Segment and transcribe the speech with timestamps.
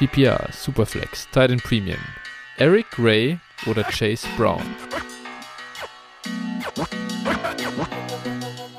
[0.00, 2.00] PPR, Superflex, Titan Premium,
[2.56, 4.62] Eric Gray oder Chase Brown?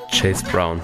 [0.10, 0.82] Chase Brown.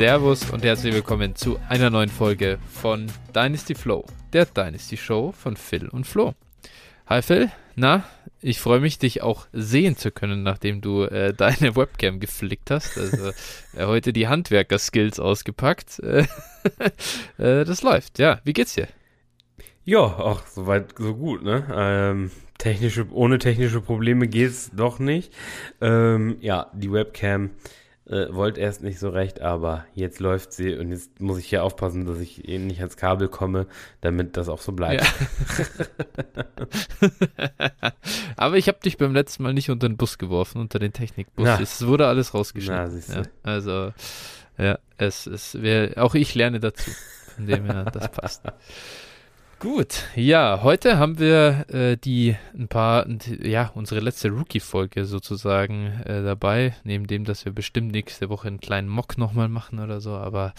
[0.00, 5.58] Servus und herzlich willkommen zu einer neuen Folge von Dynasty Flow, der Dynasty Show von
[5.58, 6.32] Phil und Flo.
[7.06, 8.04] Hi Phil, na,
[8.40, 12.96] ich freue mich, dich auch sehen zu können, nachdem du äh, deine Webcam geflickt hast.
[12.96, 13.28] Also
[13.76, 15.98] äh, heute die Handwerker-Skills ausgepackt.
[16.02, 16.24] äh,
[17.36, 18.40] das läuft, ja.
[18.42, 18.88] Wie geht's dir?
[19.84, 21.66] Ja, auch soweit so gut, ne?
[21.74, 25.30] Ähm, technische, ohne technische Probleme geht's doch nicht.
[25.82, 27.50] Ähm, ja, die Webcam
[28.10, 31.62] äh, wollte erst nicht so recht, aber jetzt läuft sie und jetzt muss ich hier
[31.62, 33.66] aufpassen, dass ich eben nicht ans Kabel komme,
[34.00, 35.04] damit das auch so bleibt.
[35.04, 35.84] Ja.
[38.36, 41.44] aber ich habe dich beim letzten Mal nicht unter den Bus geworfen, unter den Technikbus.
[41.44, 41.60] Na.
[41.60, 43.02] Es wurde alles rausgeschnitten.
[43.08, 43.92] Na, ja, also,
[44.58, 45.56] ja, es ist,
[45.96, 46.90] auch ich lerne dazu.
[47.36, 48.42] Von dem her, das passt.
[49.60, 53.06] Gut, ja, heute haben wir äh, die ein paar,
[53.42, 58.60] ja, unsere letzte Rookie-Folge sozusagen äh, dabei, neben dem, dass wir bestimmt nächste Woche einen
[58.60, 60.54] kleinen Mock nochmal machen oder so, aber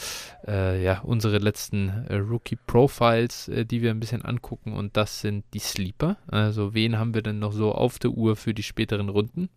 [0.47, 5.45] äh, ja, unsere letzten äh, Rookie-Profiles, äh, die wir ein bisschen angucken und das sind
[5.55, 6.17] die Sleeper.
[6.27, 9.49] Also wen haben wir denn noch so auf der Uhr für die späteren Runden?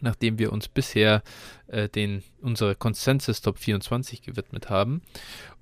[0.00, 1.22] nachdem wir uns bisher
[1.66, 5.02] äh, den unsere Consensus Top 24 gewidmet haben.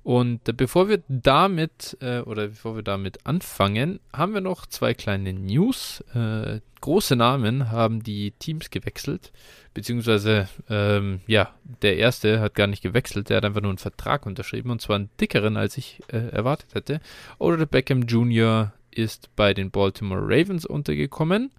[0.06, 4.94] Und äh, bevor wir damit äh, oder bevor wir damit anfangen, haben wir noch zwei
[4.94, 6.00] kleine News.
[6.14, 9.32] Äh, große Namen haben die Teams gewechselt,
[9.74, 14.26] beziehungsweise ähm, ja, der erste hat gar nicht gewechselt, der hat einfach nur einen Vertrag
[14.26, 17.00] unterschrieben und zwar einen dickeren, als ich äh, erwartet hätte.
[17.38, 18.72] Oder Beckham Jr.
[18.92, 21.50] ist bei den Baltimore Ravens untergekommen.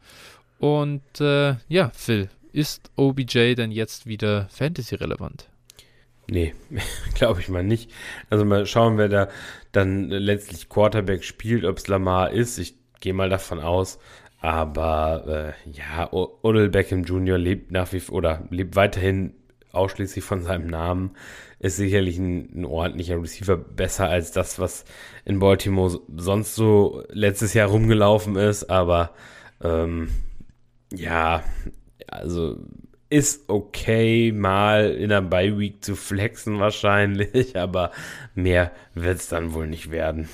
[0.57, 5.49] Und äh, ja, Phil, ist OBJ denn jetzt wieder Fantasy-relevant?
[6.29, 6.53] Nee,
[7.15, 7.91] glaube ich mal nicht.
[8.29, 9.29] Also mal schauen, wer da
[9.71, 12.57] dann letztlich Quarterback spielt, ob es Lamar ist.
[12.57, 13.99] Ich gehe mal davon aus.
[14.39, 17.37] Aber äh, ja, Odell Beckham Jr.
[17.37, 19.33] lebt nach wie vor oder lebt weiterhin
[19.71, 21.11] ausschließlich von seinem Namen.
[21.59, 24.85] Ist sicherlich ein, ein, ordentlicher Receiver, besser als das, was
[25.25, 28.69] in Baltimore sonst so letztes Jahr rumgelaufen ist.
[28.69, 29.11] Aber
[29.63, 30.09] ähm,
[30.93, 31.43] ja,
[32.07, 32.57] also
[33.09, 37.91] ist okay, mal in der Bye-Week zu flexen wahrscheinlich, aber
[38.35, 40.29] mehr wird es dann wohl nicht werden.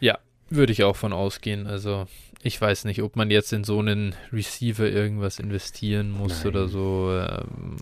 [0.00, 0.18] Ja,
[0.48, 1.66] würde ich auch von ausgehen.
[1.66, 2.06] Also
[2.42, 6.46] ich weiß nicht, ob man jetzt in so einen Receiver irgendwas investieren muss Nein.
[6.48, 7.10] oder so.
[7.12, 7.76] Ähm,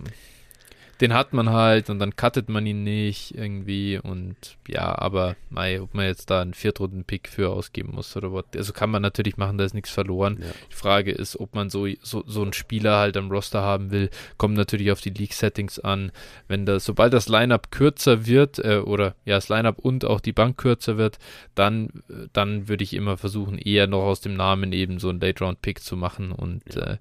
[1.00, 4.37] den hat man halt und dann cuttet man ihn nicht irgendwie und
[4.69, 8.44] ja, aber mei, ob man jetzt da einen Viertrunden-Pick für ausgeben muss oder was.
[8.55, 10.39] Also kann man natürlich machen, da ist nichts verloren.
[10.41, 10.49] Ja.
[10.71, 14.10] Die Frage ist, ob man so, so, so einen Spieler halt am Roster haben will,
[14.37, 16.12] kommt natürlich auf die League-Settings an.
[16.49, 20.33] Wenn das, sobald das Lineup kürzer wird, äh, oder ja, das Lineup und auch die
[20.33, 21.19] Bank kürzer wird,
[21.55, 21.89] dann,
[22.34, 25.97] dann würde ich immer versuchen, eher noch aus dem Namen eben so einen Late-Round-Pick zu
[25.97, 26.83] machen und ja.
[26.83, 26.97] äh,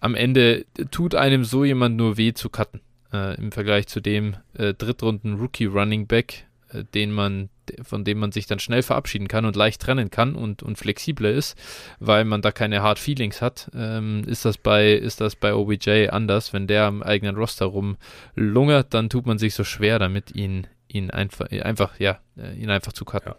[0.00, 2.80] am Ende tut einem so jemand nur weh zu cutten
[3.12, 7.50] äh, im Vergleich zu dem äh, Drittrunden Rookie Running Back, äh, den man,
[7.82, 11.30] von dem man sich dann schnell verabschieden kann und leicht trennen kann und, und flexibler
[11.30, 11.56] ist,
[11.98, 16.08] weil man da keine Hard Feelings hat, ähm, ist das bei ist das bei OBJ
[16.10, 16.52] anders.
[16.52, 21.10] Wenn der am eigenen Roster rumlungert, dann tut man sich so schwer damit, ihn ihn
[21.10, 23.32] einfach einfach ja äh, ihn einfach zu cutten.
[23.32, 23.36] Ja.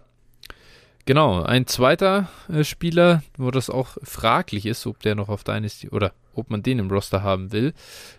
[1.06, 5.90] Genau, ein zweiter äh, Spieler, wo das auch fraglich ist, ob der noch auf Dynasty
[5.90, 7.74] oder ob man den im Roster haben will.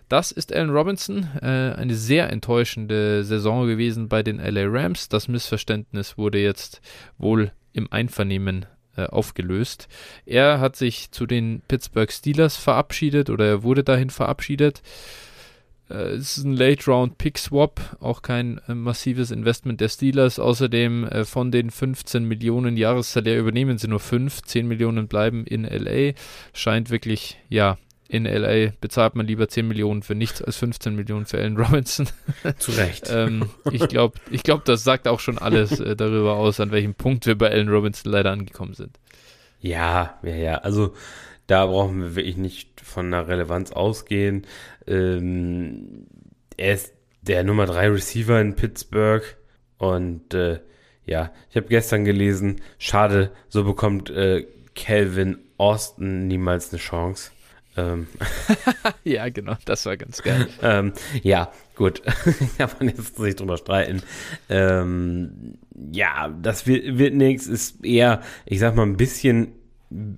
[0.09, 1.27] Das ist Allen Robinson.
[1.41, 5.09] Äh, eine sehr enttäuschende Saison gewesen bei den LA Rams.
[5.09, 6.81] Das Missverständnis wurde jetzt
[7.17, 8.65] wohl im Einvernehmen
[8.95, 9.87] äh, aufgelöst.
[10.25, 14.81] Er hat sich zu den Pittsburgh Steelers verabschiedet oder er wurde dahin verabschiedet.
[15.89, 20.39] Äh, es ist ein Late-Round-Pick-Swap, auch kein äh, massives Investment der Steelers.
[20.39, 25.63] Außerdem äh, von den 15 Millionen Jahressalär übernehmen sie nur 5, 10 Millionen bleiben in
[25.63, 26.13] LA.
[26.53, 27.77] Scheint wirklich, ja,
[28.13, 32.07] in LA bezahlt man lieber 10 Millionen für nichts als 15 Millionen für Allen Robinson.
[32.59, 33.09] Zu Recht.
[33.09, 36.93] ähm, ich glaube, ich glaub, das sagt auch schon alles äh, darüber aus, an welchem
[36.93, 38.99] Punkt wir bei Allen Robinson leider angekommen sind.
[39.61, 40.57] Ja, ja, ja.
[40.57, 40.93] Also
[41.47, 44.45] da brauchen wir wirklich nicht von einer Relevanz ausgehen.
[44.85, 46.05] Ähm,
[46.55, 46.93] er ist
[47.23, 49.23] der Nummer 3 Receiver in Pittsburgh
[49.79, 50.59] und äh,
[51.05, 54.45] ja, ich habe gestern gelesen, schade, so bekommt äh,
[54.75, 57.31] Calvin Austin niemals eine Chance.
[57.75, 58.07] Ähm.
[59.03, 60.47] ja, genau, das war ganz geil.
[60.61, 62.01] ähm, ja, gut,
[62.57, 64.01] kann man jetzt nicht drüber streiten.
[64.49, 65.57] Ähm,
[65.91, 69.53] ja, das wird, wird nichts, ist eher, ich sag mal, ein bisschen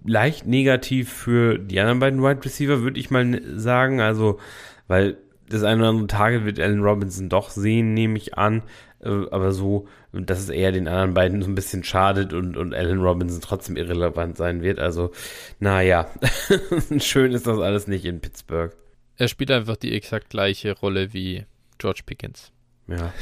[0.06, 4.02] leicht negativ für die anderen beiden Wide Receiver, würde ich mal sagen.
[4.02, 4.40] Also,
[4.88, 5.18] weil
[5.50, 8.63] das eine oder andere Tage wird Allen Robinson doch sehen, nehme ich an.
[9.01, 12.74] Äh, aber so, dass es eher den anderen beiden so ein bisschen schadet und, und
[12.74, 14.80] Allen Robinson trotzdem irrelevant sein wird.
[14.80, 15.12] Also,
[15.59, 16.09] naja,
[16.97, 18.75] schön ist das alles nicht in Pittsburgh.
[19.18, 21.45] Er spielt einfach die exakt gleiche Rolle wie
[21.77, 22.51] George Pickens.
[22.88, 23.13] Ja.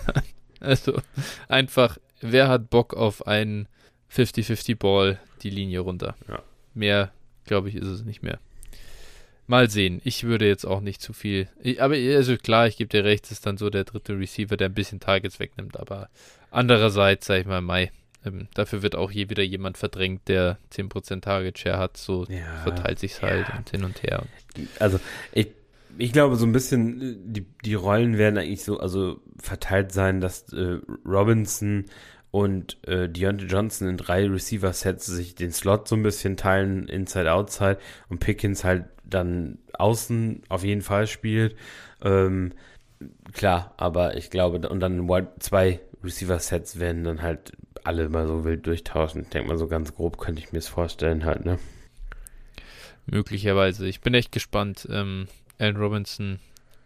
[0.60, 1.00] also,
[1.48, 3.68] einfach, wer hat Bock auf einen
[4.12, 6.16] 50-50 Ball die Linie runter?
[6.28, 6.42] Ja.
[6.74, 7.12] Mehr,
[7.44, 8.38] glaube ich, ist es nicht mehr.
[9.46, 10.00] Mal sehen.
[10.04, 11.48] Ich würde jetzt auch nicht zu viel.
[11.60, 14.68] Ich, aber also klar, ich gebe dir recht, ist dann so der dritte Receiver, der
[14.68, 15.78] ein bisschen Targets wegnimmt.
[15.78, 16.08] Aber
[16.50, 17.92] andererseits, sag ich mal, Mai.
[18.24, 21.96] Ähm, dafür wird auch je wieder jemand verdrängt, der 10% Target Share hat.
[21.96, 23.56] So ja, verteilt sich halt ja.
[23.56, 24.24] und hin und her.
[24.80, 24.98] Also
[25.32, 25.48] ich,
[25.96, 30.52] ich glaube, so ein bisschen die, die Rollen werden eigentlich so also verteilt sein, dass
[30.52, 31.84] äh, Robinson
[32.32, 37.32] und äh, Deontay Johnson in drei Receiver-Sets sich den Slot so ein bisschen teilen, Inside,
[37.32, 37.78] Outside
[38.08, 41.56] und Pickens halt dann außen auf jeden Fall spielt.
[42.02, 42.52] Ähm,
[43.32, 45.08] klar, aber ich glaube, und dann
[45.38, 47.52] zwei Receiver-Sets werden dann halt
[47.84, 49.22] alle mal so wild durchtauschen.
[49.22, 51.58] Ich denke mal, so ganz grob könnte ich mir es vorstellen halt, ne?
[53.06, 53.86] Möglicherweise.
[53.86, 54.88] Ich bin echt gespannt.
[54.90, 55.28] Ähm,
[55.58, 56.40] Allen Robinson,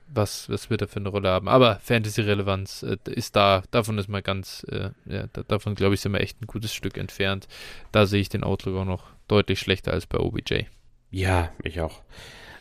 [0.09, 1.49] was, was wird er für eine Rolle haben?
[1.49, 3.63] Aber Fantasy-Relevanz äh, ist da.
[3.71, 6.75] Davon ist mal ganz, äh, ja, da, davon glaube ich, sind wir echt ein gutes
[6.75, 7.49] Stück entfernt.
[7.93, 10.65] Da sehe ich den Outlook auch noch deutlich schlechter als bei OBJ.
[11.11, 12.03] Ja, ich auch.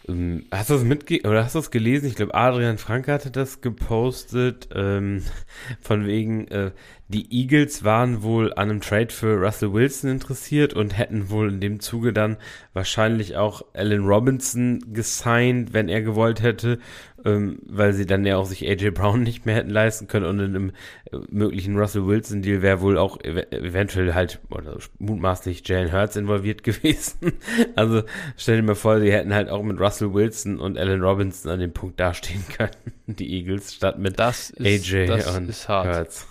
[0.08, 2.08] Ähm, hast du das mitge oder hast du das gelesen?
[2.08, 4.70] Ich glaube, Adrian Frank hatte das gepostet.
[4.74, 5.24] Ähm,
[5.82, 6.72] von wegen, äh,
[7.10, 11.62] die Eagles waren wohl an einem Trade für Russell Wilson interessiert und hätten wohl in
[11.62, 12.38] dem Zuge dann
[12.74, 16.80] wahrscheinlich auch Allen Robinson gesigned, wenn er gewollt hätte
[17.26, 20.40] ähm, weil sie dann ja auch sich AJ Brown nicht mehr hätten leisten können und
[20.40, 20.72] in einem
[21.12, 26.16] äh, möglichen Russell Wilson Deal wäre wohl auch ev eventuell halt oder mutmaßlich Jalen Hurts
[26.16, 27.34] involviert gewesen.
[27.76, 28.04] also
[28.38, 31.60] stell dir mal vor, sie hätten halt auch mit Russell Wilson und Allen Robinson an
[31.60, 32.72] dem Punkt dastehen können,
[33.08, 35.88] die Eagles, statt mit das ist, AJ das und ist hart.
[35.88, 36.28] Hurts.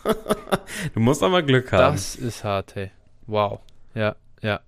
[0.94, 1.94] du musst aber Glück haben.
[1.94, 2.90] Das ist hart, hey.
[3.26, 3.60] Wow.
[3.94, 4.60] Ja, ja.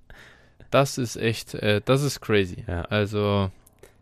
[0.71, 2.65] Das ist echt, äh, das ist crazy.
[2.67, 2.83] Ja.
[2.83, 3.51] Also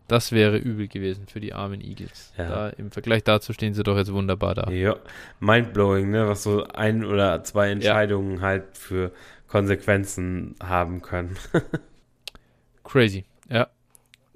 [0.09, 2.33] das wäre übel gewesen für die armen Eagles.
[2.37, 2.47] Ja.
[2.47, 4.69] Da, Im Vergleich dazu stehen sie doch jetzt wunderbar da.
[4.71, 4.95] Ja,
[5.39, 6.27] mindblowing, ne?
[6.27, 8.41] was so ein oder zwei Entscheidungen ja.
[8.41, 9.11] halt für
[9.47, 11.37] Konsequenzen haben können.
[12.83, 13.67] Crazy, ja.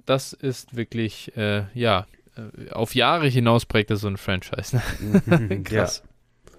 [0.06, 4.82] Das ist wirklich, äh, ja, äh, auf Jahre hinaus prägt das so ein Franchise.
[5.00, 5.62] Ne?
[5.64, 6.04] Krass.
[6.06, 6.54] Ja.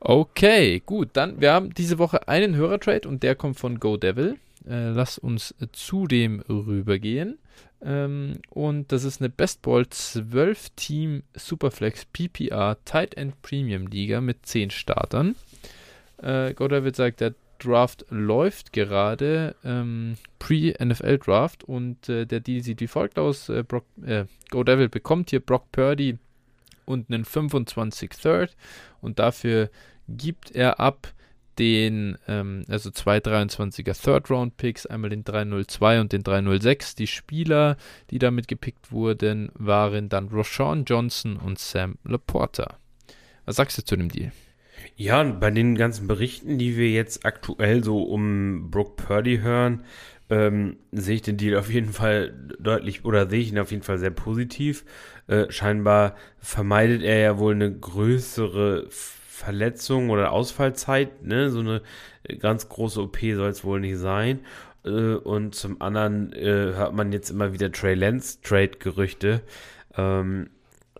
[0.00, 1.10] Okay, gut.
[1.12, 4.38] Dann, wir haben diese Woche einen Hörertrade und der kommt von Go Devil.
[4.66, 7.38] Äh, lass uns zu dem rübergehen.
[7.82, 14.20] Ähm, und das ist eine Best Ball 12 Team Superflex PPR Tight End Premium Liga
[14.20, 15.36] mit 10 Startern.
[16.18, 22.80] Äh, Godavid sagt, der Draft läuft gerade, ähm, Pre-NFL Draft und äh, der Deal sieht
[22.80, 23.48] wie folgt aus.
[23.48, 26.18] Äh, Brock, äh, Go Devil bekommt hier Brock Purdy
[26.86, 28.56] und einen 25 Third
[29.00, 29.70] und dafür
[30.08, 31.12] gibt er ab
[31.58, 36.94] den, ähm, also zwei 23er Third-Round-Picks, einmal den 302 und den 306.
[36.94, 37.76] Die Spieler,
[38.10, 42.78] die damit gepickt wurden, waren dann Roshan Johnson und Sam Laporta.
[43.44, 44.32] Was sagst du zu dem Deal?
[44.96, 49.84] Ja, bei den ganzen Berichten, die wir jetzt aktuell so um Brooke Purdy hören,
[50.30, 53.82] ähm, sehe ich den Deal auf jeden Fall deutlich oder sehe ich ihn auf jeden
[53.82, 54.84] Fall sehr positiv.
[55.26, 58.86] Äh, scheinbar vermeidet er ja wohl eine größere
[59.40, 61.50] Verletzung oder Ausfallzeit, ne?
[61.50, 61.82] So eine
[62.38, 64.40] ganz große OP soll es wohl nicht sein.
[64.84, 69.42] Äh, und zum anderen äh, hört man jetzt immer wieder Trey Lance Trade-Gerüchte.
[69.96, 70.50] Ähm,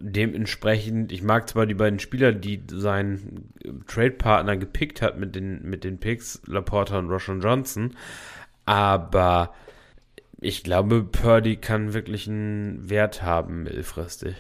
[0.01, 3.53] dementsprechend, ich mag zwar die beiden Spieler, die seinen
[3.87, 7.95] Trade-Partner gepickt hat mit den, mit den Picks, Laporta und Roshan Johnson,
[8.65, 9.55] aber
[10.41, 14.37] ich glaube, Purdy kann wirklich einen Wert haben mittelfristig.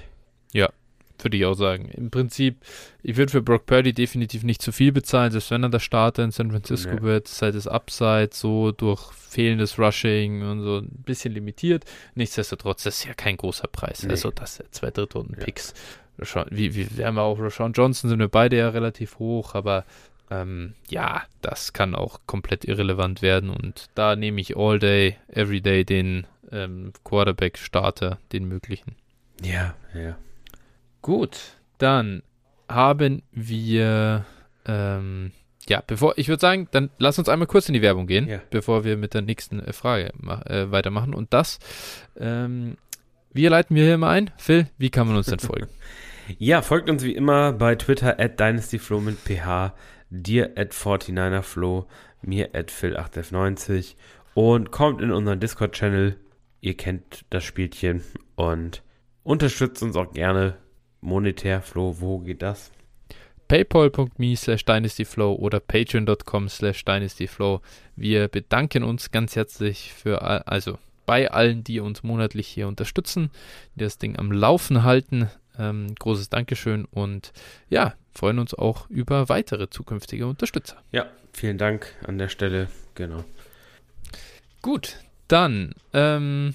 [1.22, 1.88] Würde ich auch sagen.
[1.88, 2.56] Im Prinzip,
[3.02, 6.24] ich würde für Brock Purdy definitiv nicht zu viel bezahlen, selbst wenn er der Starter
[6.24, 7.02] in San Francisco nee.
[7.02, 11.84] wird, seit das Upside so durch fehlendes Rushing und so ein bisschen limitiert.
[12.14, 14.02] Nichtsdestotrotz, das ist ja kein großer Preis.
[14.02, 14.10] Nee.
[14.10, 15.74] Also das zwei Drittelrunden Picks.
[16.18, 16.46] Ja.
[16.50, 19.86] Wie, wie wir haben auch Rashawn Johnson, sind wir beide ja relativ hoch, aber
[20.30, 25.60] ähm, ja, das kann auch komplett irrelevant werden und da nehme ich all day, every
[25.60, 28.96] day den ähm, Quarterback-Starter, den möglichen.
[29.42, 30.16] Ja, ja.
[31.02, 32.23] Gut, dann
[32.69, 34.25] haben wir,
[34.66, 35.33] ähm,
[35.69, 38.40] ja, bevor, ich würde sagen, dann lass uns einmal kurz in die Werbung gehen, ja.
[38.50, 40.12] bevor wir mit der nächsten äh, Frage
[40.47, 41.14] äh, weitermachen.
[41.14, 41.59] Und das,
[42.19, 42.76] ähm,
[43.33, 44.30] wie leiten wir hier immer ein?
[44.37, 45.69] Phil, wie kann man uns denn folgen?
[46.38, 49.73] Ja, folgt uns wie immer bei Twitter at dynastyflow mit ph,
[50.11, 51.87] dir at 49erflow,
[52.23, 53.97] mir at phil8f90
[54.35, 56.16] und kommt in unseren Discord-Channel.
[56.61, 58.04] Ihr kennt das Spielchen
[58.37, 58.85] und
[59.25, 60.57] unterstützt uns auch gerne
[61.00, 61.62] monetär.
[61.62, 62.71] Flo, wo geht das?
[63.50, 67.61] paypal.me slash dynastyflow oder patreon.com slash dynastyflow.
[67.97, 73.30] Wir bedanken uns ganz herzlich für, also bei allen, die uns monatlich hier unterstützen,
[73.75, 75.28] die das Ding am Laufen halten.
[75.59, 77.33] Ähm, großes Dankeschön und
[77.69, 80.76] ja, freuen uns auch über weitere zukünftige Unterstützer.
[80.92, 83.25] Ja, vielen Dank an der Stelle, genau.
[84.62, 86.54] Gut, dann ähm,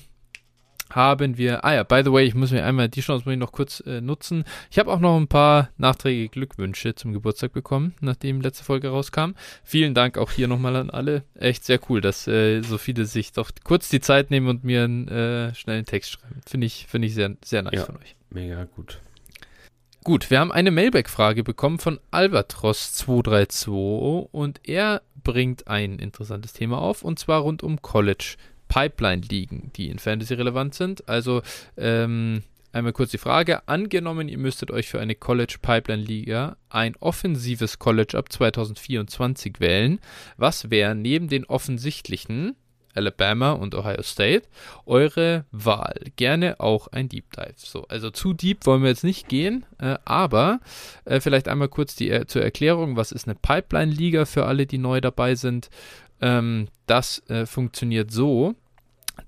[0.91, 3.81] haben wir, ah ja, by the way, ich muss mir einmal die Chance noch kurz
[3.81, 4.43] äh, nutzen.
[4.69, 9.33] Ich habe auch noch ein paar nachträgliche Glückwünsche zum Geburtstag bekommen, nachdem letzte Folge rauskam.
[9.63, 11.23] Vielen Dank auch hier nochmal an alle.
[11.35, 14.83] Echt sehr cool, dass äh, so viele sich doch kurz die Zeit nehmen und mir
[14.83, 16.41] einen äh, schnellen Text schreiben.
[16.45, 18.15] Finde ich, finde ich sehr, sehr nice ja, von euch.
[18.29, 18.99] Mega gut.
[20.03, 27.01] Gut, wir haben eine Mailback-Frage bekommen von Albatros232 und er bringt ein interessantes Thema auf
[27.01, 28.35] und zwar rund um College
[28.67, 31.07] Pipeline-Ligen, die in Fantasy relevant sind.
[31.07, 31.41] Also
[31.77, 32.43] ähm,
[32.75, 33.67] einmal kurz die Frage.
[33.67, 39.99] Angenommen, ihr müsstet euch für eine College Pipeline Liga ein offensives College ab 2024 wählen.
[40.37, 42.55] Was wäre neben den offensichtlichen
[42.93, 44.47] Alabama und Ohio State
[44.85, 45.95] eure Wahl?
[46.15, 47.53] Gerne auch ein Deep Dive.
[47.57, 50.59] So, also zu deep wollen wir jetzt nicht gehen, äh, aber
[51.05, 54.65] äh, vielleicht einmal kurz die, äh, zur Erklärung, was ist eine Pipeline Liga für alle,
[54.65, 55.69] die neu dabei sind?
[56.21, 58.55] Ähm, das äh, funktioniert so,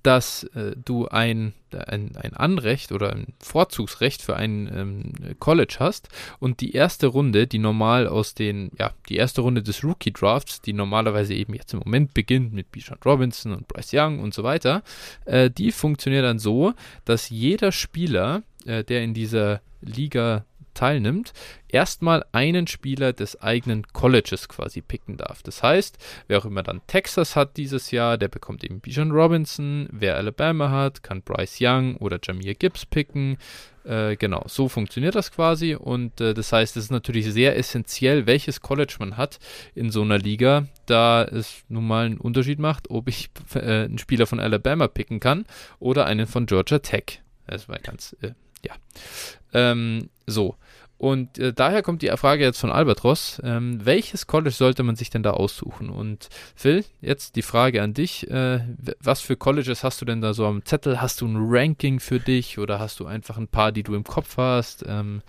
[0.04, 6.10] dass äh, du ein, ein, ein, Anrecht oder ein Vorzugsrecht für ein ähm, College hast
[6.40, 10.62] und die erste Runde, die normal aus den, ja, die erste Runde des Rookie Drafts,
[10.62, 14.44] die normalerweise eben jetzt im Moment beginnt mit Bijan Robinson und Bryce Young und so
[14.44, 14.84] weiter,
[15.26, 16.74] äh, die funktioniert dann so,
[17.06, 20.46] dass jeder Spieler, äh, der in dieser Liga
[20.78, 21.34] teilnimmt,
[21.68, 25.42] erstmal einen Spieler des eigenen Colleges quasi picken darf.
[25.42, 29.90] Das heißt, wer auch immer dann Texas hat dieses Jahr, der bekommt eben Bijan Robinson.
[29.92, 33.38] Wer Alabama hat, kann Bryce Young oder Jamir Gibbs picken.
[33.84, 35.74] Äh, genau, so funktioniert das quasi.
[35.74, 39.40] Und äh, das heißt, es ist natürlich sehr essentiell, welches College man hat
[39.76, 43.98] in so einer Liga, da es nun mal einen Unterschied macht, ob ich äh, einen
[43.98, 45.46] Spieler von Alabama picken kann
[45.80, 47.22] oder einen von Georgia Tech.
[47.48, 48.34] Das war ganz, äh,
[48.66, 48.74] ja.
[49.54, 50.56] Ähm, so.
[50.98, 55.10] Und äh, daher kommt die Frage jetzt von Albatros, ähm, welches College sollte man sich
[55.10, 55.90] denn da aussuchen?
[55.90, 58.62] Und Phil, jetzt die Frage an dich, äh,
[59.00, 61.00] was für Colleges hast du denn da so am Zettel?
[61.02, 64.04] Hast du ein Ranking für dich oder hast du einfach ein paar, die du im
[64.04, 64.84] Kopf hast?
[64.88, 65.22] Ähm,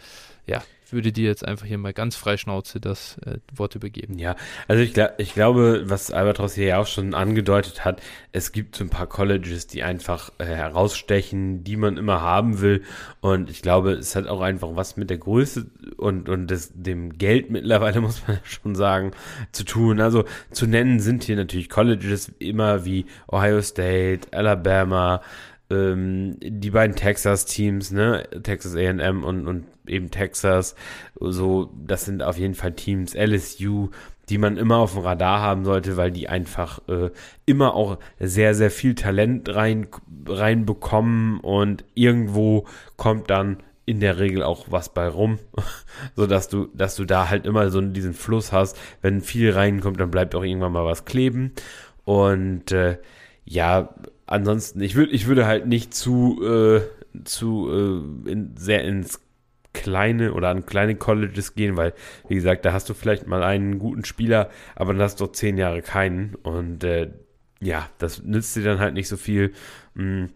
[0.47, 4.19] ja, würde dir jetzt einfach hier mal ganz frei Schnauze das äh, Wort übergeben.
[4.19, 8.01] Ja, also ich, ich glaube, was Albatros hier ja auch schon angedeutet hat,
[8.33, 12.83] es gibt so ein paar Colleges, die einfach äh, herausstechen, die man immer haben will.
[13.21, 15.67] Und ich glaube, es hat auch einfach was mit der Größe
[15.97, 19.13] und, und des, dem Geld mittlerweile, muss man schon sagen,
[19.53, 20.01] zu tun.
[20.01, 25.21] Also zu nennen sind hier natürlich Colleges immer wie Ohio State, Alabama,
[25.71, 30.75] ähm, die beiden Texas-Teams, ne, Texas AM und, und eben Texas,
[31.19, 33.91] so, das sind auf jeden Fall Teams, LSU,
[34.29, 37.11] die man immer auf dem Radar haben sollte, weil die einfach äh,
[37.47, 39.89] immer auch sehr, sehr viel Talent rein,
[40.27, 45.39] reinbekommen und irgendwo kommt dann in der Regel auch was bei rum,
[46.15, 48.79] so dass du, dass du da halt immer so diesen Fluss hast.
[49.01, 51.53] Wenn viel reinkommt, dann bleibt auch irgendwann mal was kleben.
[52.05, 52.99] Und äh,
[53.47, 53.95] ja,
[54.29, 56.81] ansonsten, ich würde, ich würde halt nicht zu, äh,
[57.25, 57.69] zu
[58.27, 59.21] äh, in, sehr ins
[59.73, 61.93] kleine oder an kleine Colleges gehen, weil,
[62.29, 65.33] wie gesagt, da hast du vielleicht mal einen guten Spieler, aber dann hast du doch
[65.33, 66.35] zehn Jahre keinen.
[66.37, 67.11] Und äh,
[67.61, 69.53] ja, das nützt dir dann halt nicht so viel.
[69.95, 70.31] Hm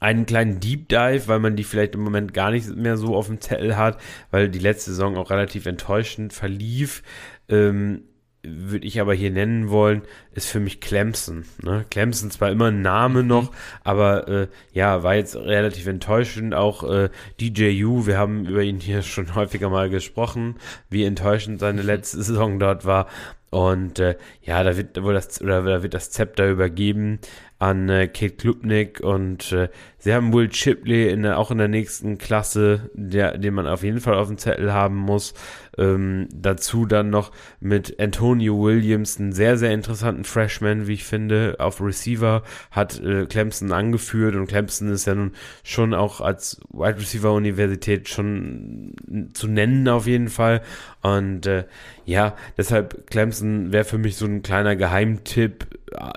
[0.00, 3.26] einen kleinen Deep Dive, weil man die vielleicht im Moment gar nicht mehr so auf
[3.26, 7.02] dem Zettel hat, weil die letzte Saison auch relativ enttäuschend verlief.
[7.48, 8.02] Ähm,
[8.42, 10.02] würde ich aber hier nennen wollen,
[10.32, 11.44] ist für mich Clemson.
[11.62, 11.84] Ne?
[11.90, 13.28] Clemson zwar immer ein Name mhm.
[13.28, 13.52] noch,
[13.84, 16.54] aber äh, ja, war jetzt relativ enttäuschend.
[16.54, 20.56] Auch äh, DJU, wir haben über ihn hier schon häufiger mal gesprochen,
[20.88, 21.86] wie enttäuschend seine mhm.
[21.86, 23.08] letzte Saison dort war.
[23.50, 27.18] Und äh, ja, da wird wohl das oder da wird das Zepter übergeben
[27.58, 31.68] an äh, Kate Klubnik und äh, sie haben wohl Chipley in der, auch in der
[31.68, 35.34] nächsten Klasse, der, den man auf jeden Fall auf dem Zettel haben muss.
[35.76, 41.56] Ähm, dazu dann noch mit Antonio Williams, einen sehr, sehr interessanten Freshman, wie ich finde,
[41.58, 46.98] auf Receiver, hat äh, Clemson angeführt und Clemson ist ja nun schon auch als Wide
[46.98, 48.94] Receiver Universität schon
[49.34, 50.62] zu nennen auf jeden Fall.
[51.02, 51.64] Und äh,
[52.04, 55.66] ja, deshalb Clemson wäre für mich so ein kleiner Geheimtipp.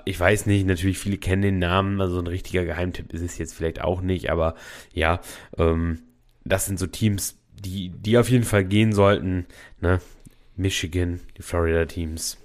[0.04, 3.54] Ich weiß nicht, natürlich viele kennen den Namen, also ein richtiger Geheimtipp ist es jetzt
[3.54, 4.54] vielleicht auch nicht, aber
[4.92, 5.20] ja,
[5.56, 6.02] ähm,
[6.44, 9.46] das sind so Teams, die, die auf jeden Fall gehen sollten,
[9.80, 10.00] ne?
[10.56, 12.36] Michigan, die Florida Teams,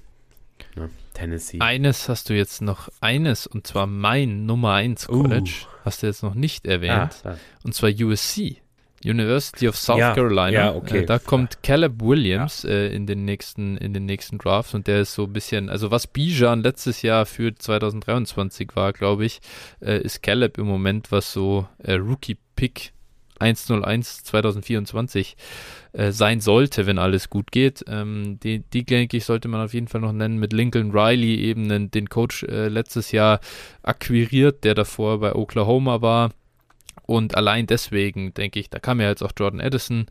[0.75, 0.89] ne?
[1.13, 1.59] Tennessee.
[1.59, 5.85] Eines hast du jetzt noch, eines, und zwar mein Nummer 1 College, uh.
[5.85, 8.61] hast du jetzt noch nicht erwähnt, ah, und zwar USC.
[9.09, 10.51] University of South ja, Carolina.
[10.51, 10.99] Ja, okay.
[10.99, 12.69] Äh, da kommt Caleb Williams ja.
[12.69, 15.91] äh, in den nächsten in den nächsten Drafts und der ist so ein bisschen, also
[15.91, 19.39] was Bijan letztes Jahr für 2023 war, glaube ich,
[19.81, 22.93] äh, ist Caleb im Moment was so äh, Rookie Pick
[23.39, 25.37] 101 2024
[25.93, 27.85] äh, sein sollte, wenn alles gut geht.
[27.87, 30.37] Ähm, die, die denke ich, sollte man auf jeden Fall noch nennen.
[30.37, 33.39] Mit Lincoln Riley eben den, den Coach äh, letztes Jahr
[33.83, 36.31] akquiriert, der davor bei Oklahoma war
[37.07, 40.05] und allein deswegen denke ich, da kam ja jetzt auch Jordan Addison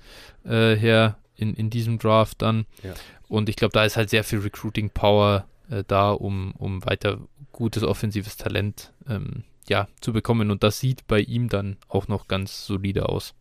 [0.45, 2.67] äh, her in, in diesem Draft dann.
[2.83, 2.95] Ja.
[3.29, 7.21] Und ich glaube, da ist halt sehr viel Recruiting Power äh, da, um, um weiter
[7.53, 10.51] gutes offensives Talent ähm, ja, zu bekommen.
[10.51, 13.35] Und das sieht bei ihm dann auch noch ganz solide aus.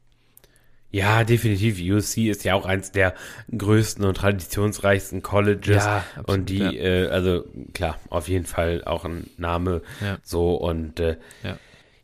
[0.91, 1.79] Ja, definitiv.
[1.81, 3.15] USC ist ja auch eins der
[3.55, 5.83] größten und traditionsreichsten Colleges.
[5.83, 6.71] Ja, absolut, und die, ja.
[6.71, 9.81] äh, also klar, auf jeden Fall auch ein Name.
[10.01, 10.17] Ja.
[10.23, 11.57] So und äh, ja.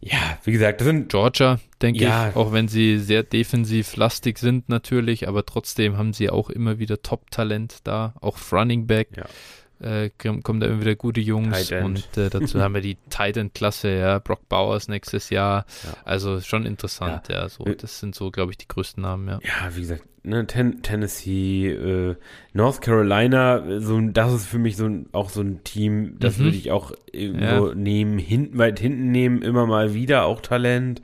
[0.04, 2.30] Ja, wie gesagt, das sind Georgia, denke ja.
[2.30, 6.80] ich, auch wenn sie sehr defensiv lastig sind natürlich, aber trotzdem haben sie auch immer
[6.80, 9.10] wieder Top-Talent da, auch Running Back.
[9.16, 9.26] Ja
[9.82, 14.20] äh, kommen da immer wieder gute Jungs und äh, dazu haben wir die Titan-Klasse, ja,
[14.20, 15.66] Brock Bowers nächstes Jahr.
[15.84, 15.94] Ja.
[16.06, 17.42] Also schon interessant, ja.
[17.42, 17.50] ja.
[17.50, 19.40] so, äh, das sind so, glaube ich, die größten Namen, ja.
[19.44, 22.16] Ja, wie gesagt, ne, Ten Tennessee, äh,
[22.54, 26.44] North Carolina, so das ist für mich so ein, auch so ein Team, das mhm.
[26.44, 27.76] würde ich auch irgendwo ja.
[27.76, 31.02] nehmen, hinten, weit hinten nehmen, immer mal wieder auch Talent,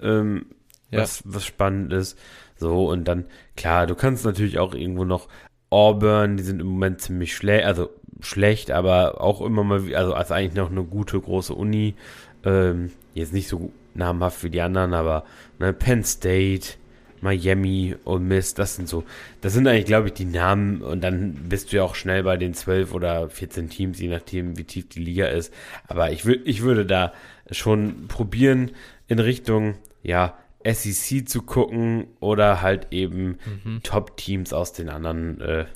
[0.00, 0.46] ähm,
[0.90, 2.18] was, was spannend ist.
[2.56, 3.24] So, und dann,
[3.56, 5.28] klar, du kannst natürlich auch irgendwo noch
[5.70, 7.88] Auburn, die sind im Moment ziemlich schlecht, also
[8.22, 11.94] schlecht, aber auch immer mal, also als eigentlich noch eine gute große Uni.
[12.44, 15.24] Ähm, jetzt nicht so namhaft wie die anderen, aber
[15.58, 16.74] ne, Penn State,
[17.20, 19.04] Miami und Miss, das sind so,
[19.40, 22.36] das sind eigentlich, glaube ich, die Namen und dann bist du ja auch schnell bei
[22.36, 25.54] den 12 oder 14 Teams, je nachdem, wie tief die Liga ist.
[25.86, 27.12] Aber ich, würd, ich würde da
[27.50, 28.72] schon probieren,
[29.06, 33.82] in Richtung, ja, SEC zu gucken oder halt eben mhm.
[33.82, 35.66] Top-Teams aus den anderen, äh,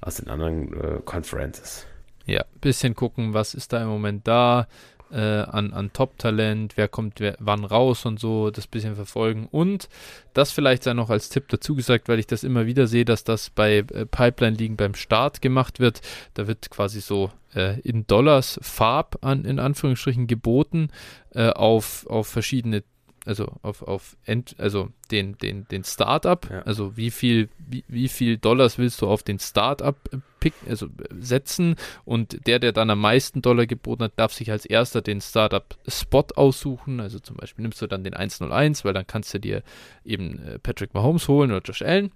[0.00, 1.86] aus den anderen äh, Conferences.
[2.26, 4.68] Ja, bisschen gucken, was ist da im Moment da
[5.12, 9.48] äh, an, an Top-Talent, wer kommt wer, wann raus und so, das bisschen verfolgen.
[9.50, 9.88] Und
[10.34, 13.24] das vielleicht sei noch als Tipp dazu gesagt, weil ich das immer wieder sehe, dass
[13.24, 16.00] das bei äh, Pipeline-Ligen beim Start gemacht wird.
[16.34, 20.88] Da wird quasi so äh, in Dollars Farb an, in Anführungsstrichen geboten
[21.34, 22.84] äh, auf, auf verschiedene
[23.26, 26.62] also auf, auf End, also den, den, den Startup, ja.
[26.62, 29.96] also wie viel, wie, wie viel Dollars willst du auf den Startup
[30.40, 34.64] pick, also setzen und der, der dann am meisten Dollar geboten hat, darf sich als
[34.64, 39.34] erster den Startup-Spot aussuchen, also zum Beispiel nimmst du dann den 101, weil dann kannst
[39.34, 39.62] du dir
[40.04, 42.12] eben äh, Patrick Mahomes holen oder Josh Allen.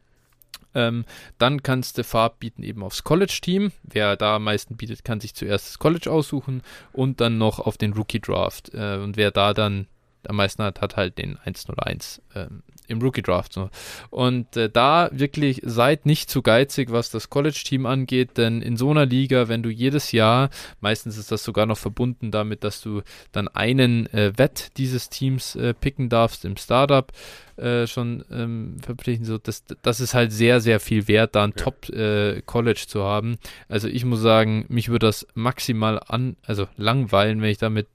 [0.76, 1.04] Ähm,
[1.38, 3.70] dann kannst du Farb bieten eben aufs College-Team.
[3.84, 6.62] Wer da am meisten bietet, kann sich zuerst das College aussuchen
[6.92, 8.74] und dann noch auf den Rookie-Draft.
[8.74, 9.86] Äh, und wer da dann
[10.28, 13.52] am meisten hat, hat halt den 101 ähm, im Rookie Draft.
[13.52, 13.70] So.
[14.10, 18.90] Und äh, da wirklich seid nicht zu geizig, was das College-Team angeht, denn in so
[18.90, 23.02] einer Liga, wenn du jedes Jahr, meistens ist das sogar noch verbunden damit, dass du
[23.32, 27.10] dann einen äh, Wett dieses Teams äh, picken darfst im Startup,
[27.56, 29.24] äh, schon ähm, verpflichten.
[29.24, 31.64] So, das, das ist halt sehr, sehr viel wert, da ein ja.
[31.64, 33.36] Top-College äh, zu haben.
[33.68, 37.86] Also ich muss sagen, mich würde das maximal an, also langweilen, wenn ich damit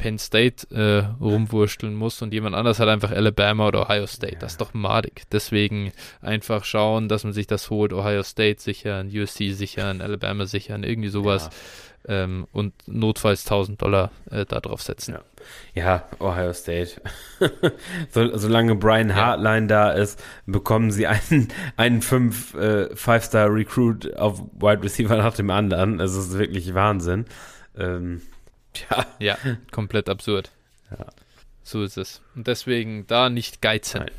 [0.00, 4.29] Penn State äh, rumwurschteln muss und jemand anders hat einfach Alabama oder Ohio State.
[4.38, 5.22] Das ist doch madig.
[5.32, 7.92] Deswegen einfach schauen, dass man sich das holt.
[7.92, 11.44] Ohio State sichern, USC sichern, Alabama sichern, irgendwie sowas.
[11.44, 11.50] Ja.
[12.08, 15.18] Ähm, und notfalls 1000 Dollar äh, da drauf setzen.
[15.74, 17.00] Ja, ja Ohio State.
[18.10, 19.66] so, solange Brian Hartline ja.
[19.66, 25.50] da ist, bekommen sie einen, einen fünf, äh, Five-Star Recruit auf Wide Receiver nach dem
[25.50, 26.00] anderen.
[26.00, 27.26] Es ist wirklich Wahnsinn.
[27.76, 28.22] Ähm,
[28.90, 29.06] ja.
[29.18, 29.38] Ja,
[29.70, 30.50] komplett absurd.
[30.90, 31.06] Ja.
[31.62, 32.22] So ist es.
[32.34, 34.00] Und deswegen da nicht geizen.
[34.00, 34.10] Nein.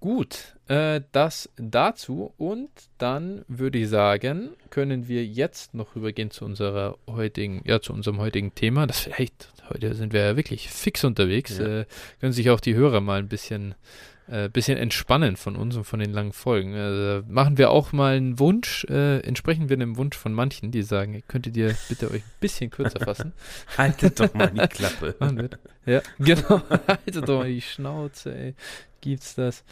[0.00, 2.34] Gut, äh, das dazu.
[2.36, 7.92] Und dann würde ich sagen, können wir jetzt noch rübergehen zu unserer heutigen, ja, zu
[7.92, 8.88] unserem heutigen Thema.
[8.88, 11.58] Das vielleicht, heute sind wir ja wirklich fix unterwegs.
[11.58, 11.80] Ja.
[11.80, 11.86] Äh,
[12.20, 13.76] können sich auch die Hörer mal ein bisschen
[14.28, 16.74] äh, bisschen entspannen von uns und von den langen Folgen.
[16.74, 20.82] Also machen wir auch mal einen Wunsch, äh, entsprechen wir einem Wunsch von manchen, die
[20.82, 23.32] sagen, könntet ihr bitte euch ein bisschen kürzer fassen?
[23.76, 25.14] Haltet doch mal die Klappe.
[25.86, 26.62] Ja, genau.
[26.86, 28.54] Haltet doch mal die Schnauze, ey.
[29.00, 29.64] Gibt's das?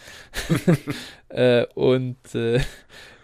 [1.29, 2.61] äh, und äh,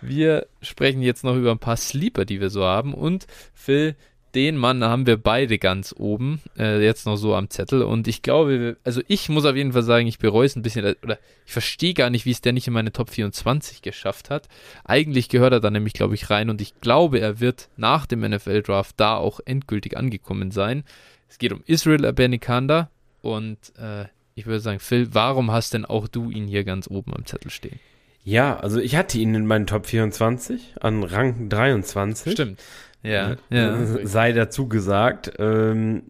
[0.01, 2.95] wir sprechen jetzt noch über ein paar Sleeper, die wir so haben.
[2.95, 3.97] Und Phil,
[4.37, 7.83] den Mann haben wir beide ganz oben, äh, jetzt noch so am Zettel.
[7.83, 10.95] Und ich glaube, also ich muss auf jeden Fall sagen, ich bereue es ein bisschen,
[11.03, 14.47] oder ich verstehe gar nicht, wie es der nicht in meine Top 24 geschafft hat.
[14.85, 18.21] Eigentlich gehört er da nämlich, glaube ich, rein und ich glaube, er wird nach dem
[18.21, 20.85] NFL-Draft da auch endgültig angekommen sein.
[21.29, 22.91] Es geht um Israel Abanikanda
[23.23, 27.15] und äh, ich würde sagen, Phil, warum hast denn auch du ihn hier ganz oben
[27.15, 27.81] am Zettel stehen?
[28.23, 32.33] Ja, also ich hatte ihn in meinen Top 24 an Rang 23.
[32.33, 32.61] Stimmt.
[33.03, 33.87] Ja, äh, ja.
[34.05, 35.33] Sei dazu gesagt.
[35.39, 36.03] Ähm,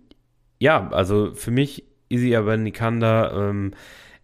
[0.58, 3.74] ja, also für mich Easy Abanikanda ähm,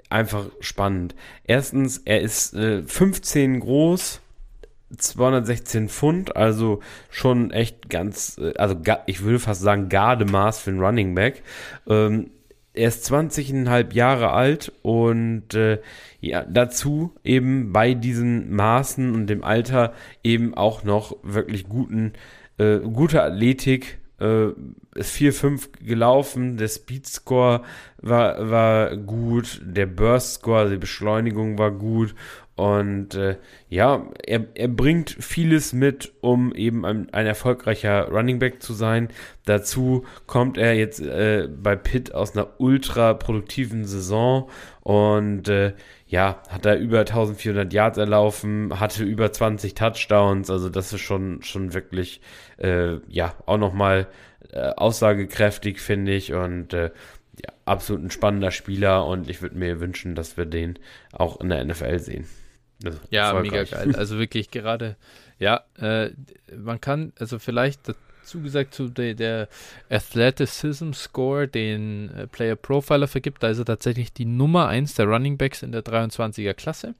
[0.09, 1.14] einfach spannend.
[1.44, 4.21] Erstens, er ist äh, 15 groß,
[4.96, 8.76] 216 Pfund, also schon echt ganz, äh, also
[9.07, 11.42] ich würde fast sagen Gardemaß für einen Running Back.
[11.87, 12.31] Ähm,
[12.74, 15.78] er ist 20,5 Jahre alt und äh,
[16.20, 19.92] ja, dazu eben bei diesen Maßen und dem Alter
[20.24, 22.14] eben auch noch wirklich guten,
[22.59, 23.98] äh, gute Athletik,
[24.94, 27.62] ist 4-5 gelaufen, der Speed-Score
[27.98, 32.14] war, war gut, der Burst-Score, die Beschleunigung war gut.
[32.54, 33.38] Und äh,
[33.70, 39.08] ja, er, er bringt vieles mit, um eben ein, ein erfolgreicher Running Back zu sein.
[39.46, 44.50] Dazu kommt er jetzt äh, bei Pitt aus einer ultra produktiven Saison.
[44.82, 45.72] Und äh,
[46.12, 51.42] ja, hat er über 1400 Yards erlaufen, hatte über 20 Touchdowns, also das ist schon,
[51.42, 52.20] schon wirklich,
[52.62, 54.07] äh, ja, auch nochmal
[54.51, 56.90] äh, aussagekräftig, finde ich und äh,
[57.42, 60.79] ja, absolut ein spannender Spieler und ich würde mir wünschen, dass wir den
[61.12, 62.27] auch in der NFL sehen.
[62.85, 63.94] Also ja, mega geil.
[63.96, 64.96] Also wirklich gerade,
[65.38, 66.11] ja, äh,
[66.57, 69.48] man kann, also vielleicht dazu gesagt, zu der, der
[69.88, 75.07] Athleticism Score, den äh, Player Profiler vergibt, da ist er tatsächlich die Nummer 1 der
[75.07, 76.94] Running Backs in der 23er Klasse.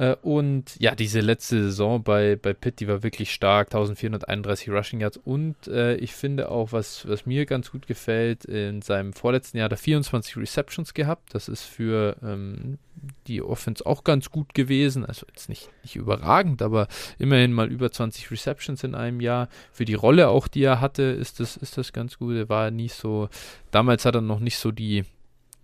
[0.00, 5.00] Äh, und ja, diese letzte Saison bei, bei Pitt, die war wirklich stark, 1431 Rushing
[5.00, 5.18] Yards.
[5.18, 9.66] Und äh, ich finde auch, was, was mir ganz gut gefällt, in seinem vorletzten Jahr
[9.66, 11.34] hat er 24 Receptions gehabt.
[11.34, 12.78] Das ist für ähm,
[13.26, 15.04] die Offense auch ganz gut gewesen.
[15.04, 19.50] Also jetzt nicht, nicht überragend, aber immerhin mal über 20 Receptions in einem Jahr.
[19.70, 22.36] Für die Rolle auch, die er hatte, ist das, ist das ganz gut.
[22.36, 23.28] Er war nie so,
[23.70, 25.04] damals hat er noch nicht so die,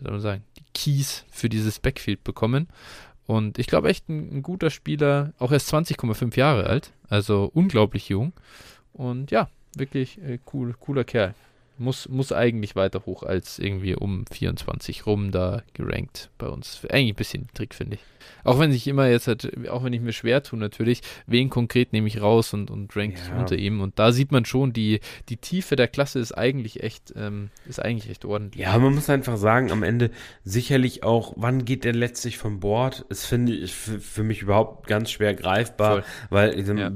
[0.02, 2.68] soll man sagen, die Keys für dieses Backfield bekommen.
[3.26, 8.08] Und ich glaube echt ein, ein, guter Spieler, auch erst 20,5 Jahre alt, also unglaublich
[8.08, 8.32] jung.
[8.92, 11.34] Und ja, wirklich äh, cool, cooler Kerl
[11.78, 16.80] muss, muss eigentlich weiter hoch als irgendwie um 24 rum da gerankt bei uns.
[16.90, 18.00] Eigentlich ein bisschen Trick, finde ich.
[18.44, 21.92] Auch wenn ich immer jetzt halt, auch wenn ich mir schwer tue natürlich, wen konkret
[21.92, 23.38] nehme ich raus und, und rankt ja.
[23.38, 23.80] unter ihm.
[23.80, 27.80] Und da sieht man schon, die, die Tiefe der Klasse ist eigentlich echt, ähm, ist
[27.80, 28.64] eigentlich echt ordentlich.
[28.64, 30.10] Ja, man muss einfach sagen, am Ende
[30.44, 33.04] sicherlich auch, wann geht der letztlich vom Bord?
[33.08, 36.04] Das finde ich für, mich überhaupt ganz schwer greifbar, Voll.
[36.30, 36.90] weil ja.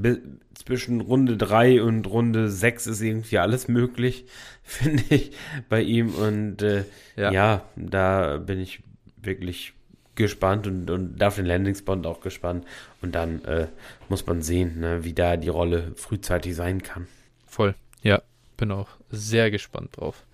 [0.65, 4.27] Zwischen Runde 3 und Runde 6 ist irgendwie alles möglich.
[4.63, 5.33] finde ich,
[5.69, 6.15] bei ihm.
[6.15, 6.85] Und äh,
[7.17, 7.33] ja.
[7.33, 7.63] ja.
[7.77, 8.83] da bin ich
[9.17, 9.73] wirklich
[10.15, 12.67] gespannt und, und auf den Landingsbond auch gespannt.
[13.03, 13.67] Und dann äh,
[14.09, 17.09] muss man sehen, ne, wie da die Rolle frühzeitig sein kann.
[17.47, 18.23] Voll, ja,
[18.57, 20.25] bin auch sehr gespannt drauf.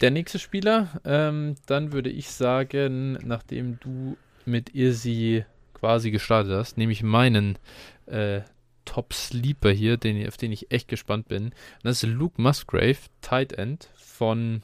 [0.00, 6.78] Der nächste Spieler, ähm, dann würde ich sagen, nachdem du mit Irsi quasi gestartet hast,
[6.78, 7.58] nehme ich meinen
[8.06, 8.40] äh,
[8.84, 11.44] Top Sleeper hier, den, auf den ich echt gespannt bin.
[11.44, 14.62] Und das ist Luke Musgrave, Tight End von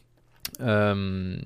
[0.61, 1.43] ähm,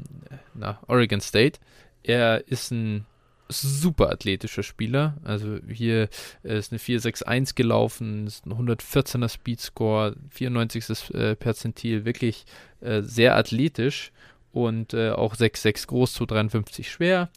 [0.55, 1.59] na, Oregon State.
[2.03, 3.07] Er ist ein
[3.49, 5.17] super athletischer Spieler.
[5.25, 6.09] Also hier
[6.43, 11.15] ist eine 461 gelaufen, ist ein 114er Speedscore, 94.
[11.15, 12.45] Äh, Perzentil, wirklich
[12.81, 14.13] äh, sehr athletisch
[14.53, 17.31] und äh, auch 6,6 groß, 253 schwer.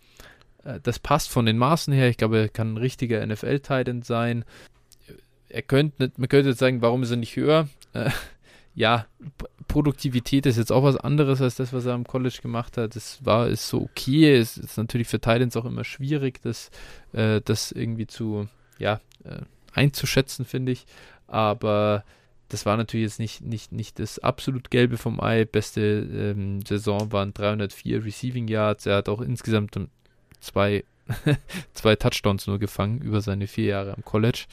[0.64, 2.10] Äh, das passt von den Maßen her.
[2.10, 4.46] Ich glaube, er kann ein richtiger NFL-Titan sein
[5.54, 7.70] er könnte, man könnte jetzt sagen, warum ist er nicht höher?
[7.94, 8.10] Äh,
[8.76, 9.06] ja,
[9.68, 12.96] Produktivität ist jetzt auch was anderes als das, was er am College gemacht hat.
[12.96, 14.36] Das war, ist so okay.
[14.36, 16.72] Es ist natürlich für Titans auch immer schwierig, das,
[17.14, 18.48] äh, das irgendwie zu,
[18.80, 19.42] ja, äh,
[19.74, 20.86] einzuschätzen, finde ich.
[21.28, 22.04] Aber
[22.50, 25.46] das war natürlich jetzt nicht, nicht, nicht das absolut Gelbe vom Ei.
[25.46, 28.88] Beste ähm, Saison waren 304 Receiving Yards.
[28.88, 29.80] Er hat auch insgesamt
[30.40, 30.84] zwei,
[31.74, 34.46] zwei Touchdowns nur gefangen über seine vier Jahre am College.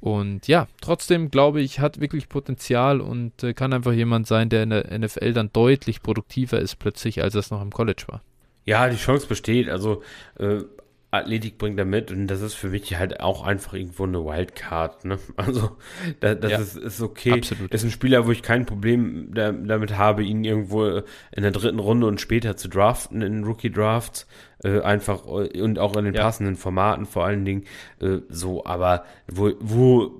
[0.00, 4.62] Und ja, trotzdem glaube ich, hat wirklich Potenzial und äh, kann einfach jemand sein, der
[4.62, 8.22] in der NFL dann deutlich produktiver ist plötzlich, als es noch im College war.
[8.64, 9.68] Ja, die Chance besteht.
[9.68, 10.02] Also
[10.38, 10.60] äh,
[11.12, 15.04] Athletik bringt er mit und das ist für mich halt auch einfach irgendwo eine Wildcard.
[15.04, 15.18] Ne?
[15.36, 15.76] Also
[16.20, 17.32] da, das ja, ist, ist okay.
[17.32, 17.74] Absolut.
[17.74, 21.78] Ist ein Spieler, wo ich kein Problem da, damit habe, ihn irgendwo in der dritten
[21.80, 24.26] Runde und später zu draften in Rookie Drafts.
[24.62, 26.22] Äh, einfach äh, und auch in den ja.
[26.22, 27.64] passenden Formaten vor allen Dingen
[28.00, 28.64] äh, so.
[28.64, 30.12] Aber wo, wo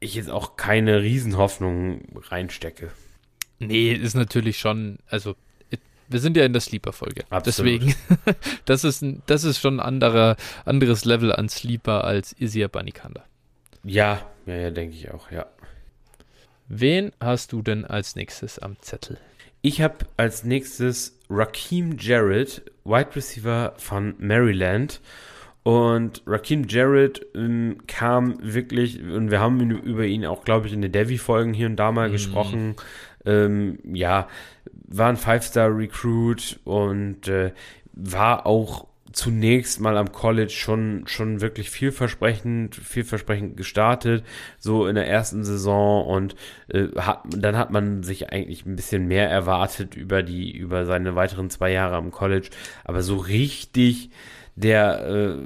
[0.00, 2.90] ich jetzt auch keine Riesenhoffnung reinstecke.
[3.58, 5.36] Nee, ist natürlich schon, also
[6.12, 7.24] wir sind ja in der Sleeper-Folge.
[7.44, 7.94] Deswegen,
[8.64, 13.24] das ist, das ist schon ein anderer, anderes Level an Sleeper als Isia Banikanda.
[13.82, 15.46] Ja, ja, ja, denke ich auch, ja.
[16.68, 19.18] Wen hast du denn als nächstes am Zettel?
[19.62, 25.00] Ich habe als nächstes Raheem Jarrett, Wide Receiver von Maryland.
[25.64, 30.82] Und Raheem Jarrett ähm, kam wirklich, und wir haben über ihn auch, glaube ich, in
[30.82, 32.12] den Devi-Folgen hier und da mal mhm.
[32.12, 32.74] gesprochen.
[33.24, 34.28] Ähm, ja,
[34.88, 37.52] war ein Five-Star-Recruit und äh,
[37.92, 44.24] war auch zunächst mal am College schon, schon wirklich vielversprechend, vielversprechend gestartet,
[44.58, 46.34] so in der ersten Saison und
[46.68, 51.14] äh, hat, dann hat man sich eigentlich ein bisschen mehr erwartet über die, über seine
[51.14, 52.50] weiteren zwei Jahre am College,
[52.84, 54.10] aber so richtig
[54.54, 55.36] der äh,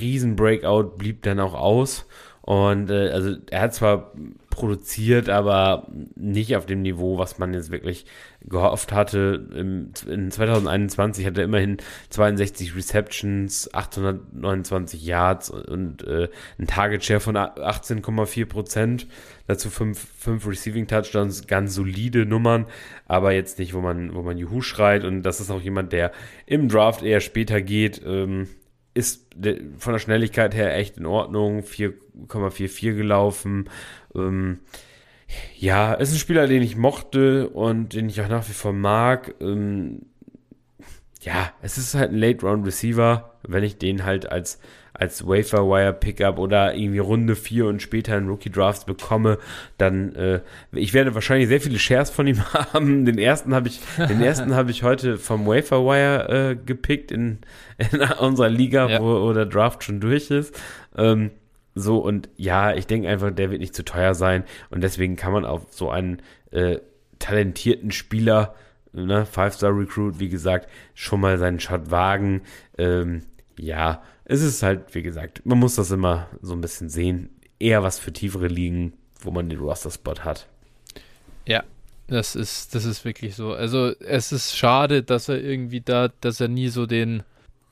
[0.00, 2.06] Riesen-Breakout blieb dann auch aus.
[2.42, 4.12] Und äh, also er hat zwar
[4.52, 8.04] produziert, aber nicht auf dem Niveau, was man jetzt wirklich
[8.44, 9.48] gehofft hatte.
[9.54, 11.78] Im, in 2021 hat er immerhin
[12.10, 19.06] 62 Receptions, 829 Yards und äh, ein Target Share von 18,4 Prozent.
[19.46, 22.66] Dazu fünf, fünf Receiving Touchdowns, ganz solide Nummern,
[23.06, 25.04] aber jetzt nicht, wo man, wo man Juhu schreit.
[25.04, 26.12] Und das ist auch jemand, der
[26.46, 28.02] im Draft eher später geht.
[28.04, 28.48] Ähm,
[28.94, 29.34] ist
[29.78, 31.60] von der Schnelligkeit her echt in Ordnung.
[31.60, 33.70] 4,44 gelaufen.
[34.14, 34.60] Ähm,
[35.56, 39.34] ja, ist ein Spieler, den ich mochte und den ich auch nach wie vor mag.
[39.40, 40.02] Ähm,
[41.22, 43.34] ja, es ist halt ein Late-Round-Receiver.
[43.46, 44.58] Wenn ich den halt als,
[44.92, 49.38] als Wafer-Wire-Pickup oder irgendwie Runde 4 und später in Rookie-Drafts bekomme,
[49.78, 50.40] dann, äh,
[50.72, 53.04] ich werde wahrscheinlich sehr viele Shares von ihm haben.
[53.04, 57.38] Den ersten habe ich, den ersten habe ich heute vom Wafer-Wire äh, gepickt in,
[57.78, 59.00] in unserer Liga, ja.
[59.00, 60.60] wo, wo der Draft schon durch ist.
[60.96, 61.30] Ähm,
[61.74, 64.44] so, und ja, ich denke einfach, der wird nicht zu teuer sein.
[64.70, 66.78] Und deswegen kann man auf so einen äh,
[67.18, 68.54] talentierten Spieler,
[68.92, 72.42] ne, Five-Star-Recruit, wie gesagt, schon mal seinen Shot wagen.
[72.76, 73.22] Ähm,
[73.58, 77.30] ja, es ist halt, wie gesagt, man muss das immer so ein bisschen sehen.
[77.58, 80.48] Eher was für tiefere Ligen, wo man den Roster-Spot hat.
[81.46, 81.64] Ja,
[82.08, 83.52] das ist, das ist wirklich so.
[83.54, 87.22] Also es ist schade, dass er irgendwie da, dass er nie so den,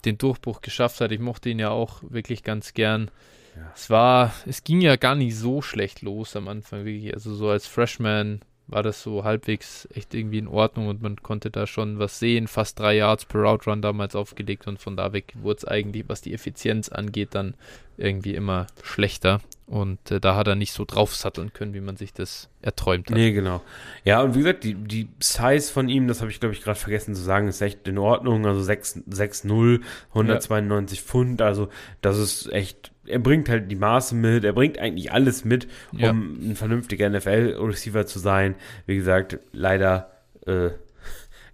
[0.04, 1.12] den Durchbruch geschafft hat.
[1.12, 3.10] Ich mochte ihn ja auch wirklich ganz gern.
[3.56, 3.72] Ja.
[3.74, 7.12] Es war, es ging ja gar nicht so schlecht los am Anfang, wirklich.
[7.14, 11.50] Also so als Freshman war das so halbwegs echt irgendwie in Ordnung und man konnte
[11.50, 12.46] da schon was sehen.
[12.46, 16.04] Fast drei Yards per Route Run damals aufgelegt und von da weg wurde es eigentlich,
[16.08, 17.54] was die Effizienz angeht, dann
[18.00, 19.40] irgendwie immer schlechter.
[19.66, 23.16] Und äh, da hat er nicht so draufsatteln können, wie man sich das erträumt hat.
[23.16, 23.62] Nee, genau.
[24.04, 26.78] Ja, und wie gesagt, die, die Size von ihm, das habe ich, glaube ich, gerade
[26.78, 28.44] vergessen zu sagen, ist echt in Ordnung.
[28.46, 31.04] Also 6'0, 192 ja.
[31.04, 31.40] Pfund.
[31.40, 31.68] Also
[32.00, 35.98] das ist echt, er bringt halt die Maße mit, er bringt eigentlich alles mit, um
[36.00, 36.10] ja.
[36.10, 38.56] ein vernünftiger NFL-Receiver zu sein.
[38.86, 40.10] Wie gesagt, leider
[40.46, 40.70] äh,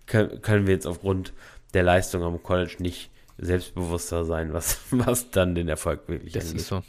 [0.06, 1.34] können, können wir jetzt aufgrund
[1.74, 6.60] der Leistung am College nicht selbstbewusster sein, was, was dann den Erfolg wirklich das angeht.
[6.60, 6.82] Ist so.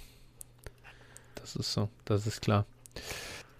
[1.35, 2.65] Das ist so, das ist klar.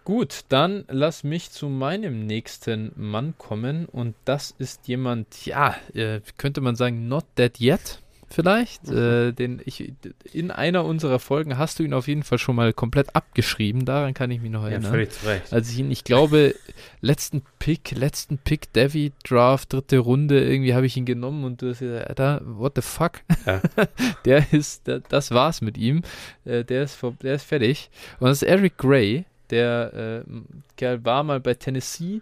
[0.04, 6.22] Gut, dann lass mich zu meinem nächsten Mann kommen und das ist jemand, ja, äh,
[6.38, 8.88] könnte man sagen, not dead yet vielleicht.
[8.88, 8.98] Mhm.
[8.98, 9.94] Äh, den ich
[10.32, 13.86] in einer unserer Folgen hast du ihn auf jeden Fall schon mal komplett abgeschrieben.
[13.86, 14.84] Daran kann ich mich noch erinnern.
[14.84, 15.54] Ja, völlig zu Recht.
[15.54, 16.56] Als ich ihn, ich glaube,
[17.02, 21.70] letzten Pick, letzten Pick, Devi Draft, dritte Runde, irgendwie habe ich ihn genommen und du
[21.70, 23.22] hast gesagt, Alter, what the fuck?
[23.46, 23.62] Ja.
[24.26, 26.04] der ist, der, das war's mit ihm.
[26.46, 27.90] Äh, der ist, der ist fertig.
[28.20, 29.26] Und das ist Eric Gray.
[29.50, 30.32] Der äh,
[30.76, 32.22] Kerl war mal bei Tennessee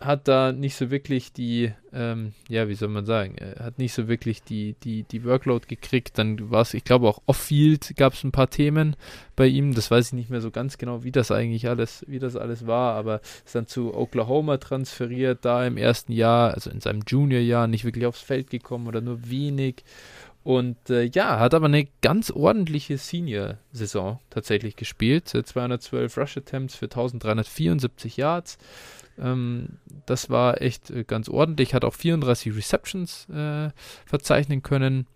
[0.00, 3.92] hat da nicht so wirklich die, ähm, ja, wie soll man sagen, er hat nicht
[3.92, 6.16] so wirklich die, die, die Workload gekriegt.
[6.16, 8.96] Dann war es, ich glaube, auch off-field gab es ein paar Themen
[9.36, 9.74] bei ihm.
[9.74, 12.66] Das weiß ich nicht mehr so ganz genau, wie das eigentlich alles, wie das alles
[12.66, 17.66] war, aber ist dann zu Oklahoma transferiert, da im ersten Jahr, also in seinem Junior-Jahr,
[17.66, 19.84] nicht wirklich aufs Feld gekommen oder nur wenig.
[20.42, 25.28] Und äh, ja, hat aber eine ganz ordentliche Senior-Saison tatsächlich gespielt.
[25.28, 28.56] 212 Rush Attempts für 1374 Yards.
[29.20, 31.74] Ähm, das war echt äh, ganz ordentlich.
[31.74, 33.70] Hat auch 34 Receptions äh,
[34.06, 35.06] verzeichnen können.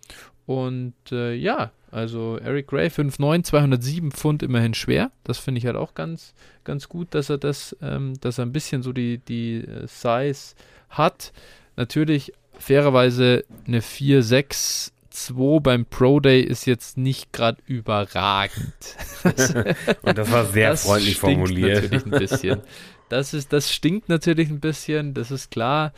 [0.46, 5.10] Und äh, ja, also Eric Gray 5'9, 207 Pfund immerhin schwer.
[5.22, 8.52] Das finde ich halt auch ganz, ganz gut, dass er das, ähm, dass er ein
[8.52, 10.54] bisschen so die, die äh, Size
[10.90, 11.32] hat.
[11.76, 18.74] Natürlich fairerweise eine 4'6 2 beim Pro Day ist jetzt nicht gerade überragend.
[20.02, 21.84] Und das war sehr das freundlich formuliert.
[21.84, 22.60] Natürlich ein bisschen.
[23.14, 25.92] Das, ist, das stinkt natürlich ein bisschen, das ist klar.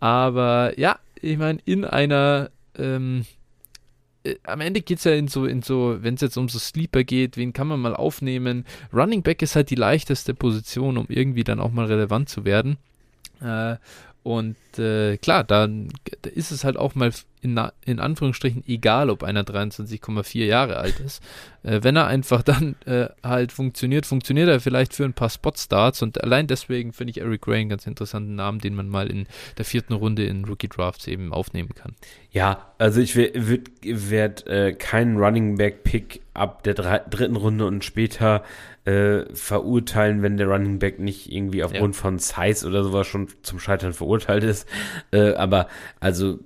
[0.00, 3.26] Aber ja, ich meine, in einer ähm,
[4.24, 6.58] äh, am Ende geht es ja in so, in so, wenn es jetzt um so
[6.58, 8.64] Sleeper geht, wen kann man mal aufnehmen?
[8.92, 12.78] Running Back ist halt die leichteste Position, um irgendwie dann auch mal relevant zu werden.
[13.40, 13.76] Äh,
[14.22, 15.88] und äh, klar, dann
[16.34, 21.22] ist es halt auch mal in, in Anführungsstrichen egal, ob einer 23,4 Jahre alt ist.
[21.64, 26.02] Äh, wenn er einfach dann äh, halt funktioniert, funktioniert er vielleicht für ein paar Spot-Starts
[26.02, 29.28] und allein deswegen finde ich Eric Gray einen ganz interessanten Namen, den man mal in
[29.58, 31.94] der vierten Runde in Rookie Drafts eben aufnehmen kann.
[32.32, 37.84] Ja, also ich werde werd, äh, keinen Running Back Pick ab der dritten Runde und
[37.84, 38.42] später
[38.84, 42.00] äh, verurteilen, wenn der Running Back nicht irgendwie aufgrund ja.
[42.00, 44.68] von Size oder sowas schon zum Scheitern verurteilt ist.
[45.12, 45.68] Äh, aber
[46.00, 46.40] also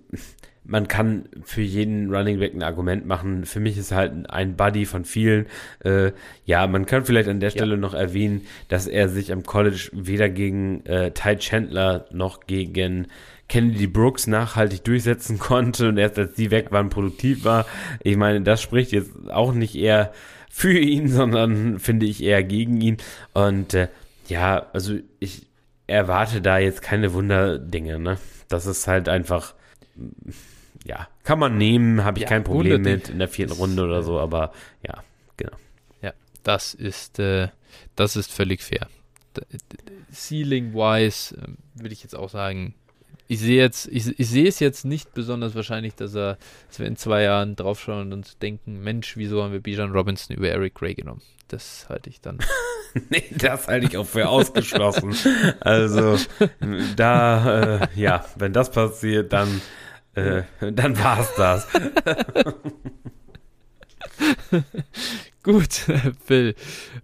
[0.68, 3.44] man kann für jeden Running Back ein Argument machen.
[3.44, 5.46] Für mich ist halt ein Buddy von vielen.
[5.84, 6.12] Äh,
[6.44, 7.80] ja, man kann vielleicht an der Stelle ja.
[7.80, 13.06] noch erwähnen, dass er sich am College weder gegen äh, Ty Chandler noch gegen
[13.48, 17.66] Kennedy Brooks nachhaltig durchsetzen konnte und erst als die weg waren, produktiv war.
[18.02, 20.12] Ich meine, das spricht jetzt auch nicht eher
[20.56, 22.96] für ihn, sondern finde ich eher gegen ihn.
[23.34, 23.88] Und äh,
[24.26, 25.46] ja, also ich
[25.86, 28.18] erwarte da jetzt keine Wunderdinge, ne?
[28.48, 29.54] Das ist halt einfach
[30.86, 34.02] ja, kann man nehmen, habe ich ja, kein Problem mit in der vierten Runde oder
[34.02, 34.52] so, aber
[34.86, 35.02] ja,
[35.36, 35.56] genau.
[36.00, 36.12] Ja,
[36.44, 37.48] das ist, äh,
[37.96, 38.88] das ist völlig fair.
[40.12, 42.74] Ceiling-wise äh, würde ich jetzt auch sagen,
[43.28, 46.86] ich sehe jetzt, ich, ich sehe es jetzt nicht besonders wahrscheinlich, dass er, dass wir
[46.86, 50.94] in zwei Jahren draufschauen und denken, Mensch, wieso haben wir Bijan Robinson über Eric Gray
[50.94, 51.22] genommen?
[51.48, 52.38] Das halte ich dann.
[53.10, 55.14] nee, das halte ich auch für ausgeschlossen.
[55.60, 56.18] also
[56.96, 59.60] da, äh, ja, wenn das passiert, dann
[60.16, 61.68] äh, dann war's das.
[65.42, 65.84] Gut,
[66.24, 66.54] Phil.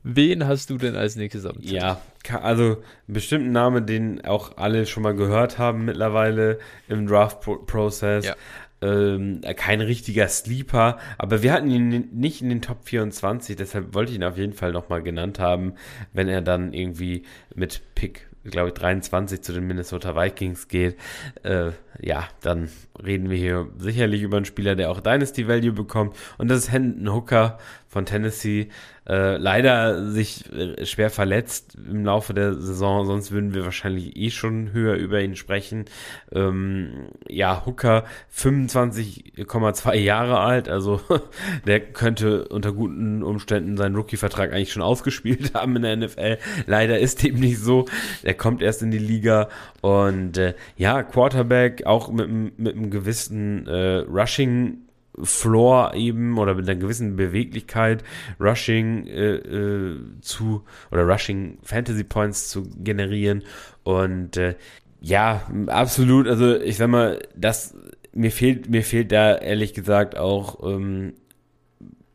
[0.03, 1.71] Wen hast du denn als nächstes am Tisch?
[1.71, 6.59] Ja, also einen bestimmten Namen, den auch alle schon mal gehört haben mittlerweile
[6.89, 8.27] im Draft-Prozess.
[8.27, 8.37] Ja.
[8.81, 14.11] Ähm, kein richtiger Sleeper, aber wir hatten ihn nicht in den Top 24, deshalb wollte
[14.11, 15.75] ich ihn auf jeden Fall nochmal genannt haben,
[16.13, 17.23] wenn er dann irgendwie
[17.55, 20.97] mit Pick glaube ich, 23 zu den Minnesota Vikings geht,
[21.43, 22.69] äh, ja, dann
[23.05, 26.17] reden wir hier sicherlich über einen Spieler, der auch Dynasty Value bekommt.
[26.39, 27.59] Und das ist Hendon Hooker
[27.93, 28.69] von Tennessee.
[29.07, 34.31] Äh, leider sich äh, schwer verletzt im Laufe der Saison, sonst würden wir wahrscheinlich eh
[34.31, 35.87] schon höher über ihn sprechen.
[36.33, 41.01] Ähm, ja, Hooker 25,2 Jahre alt, also
[41.67, 46.39] der könnte unter guten Umständen seinen Rookie-Vertrag eigentlich schon ausgespielt haben in der NFL.
[46.67, 47.87] Leider ist dem nicht so.
[48.23, 49.49] Er kommt erst in die Liga
[49.81, 54.79] und äh, ja, Quarterback auch mit, mit einem gewissen äh, Rushing
[55.23, 58.03] Floor eben oder mit einer gewissen Beweglichkeit
[58.41, 63.43] Rushing äh, äh, zu oder Rushing Fantasy Points zu generieren.
[63.83, 64.55] Und äh,
[65.01, 66.29] ja absolut.
[66.29, 67.75] Also ich sag mal das
[68.15, 71.15] mir fehlt mir fehlt da ehrlich gesagt auch ähm,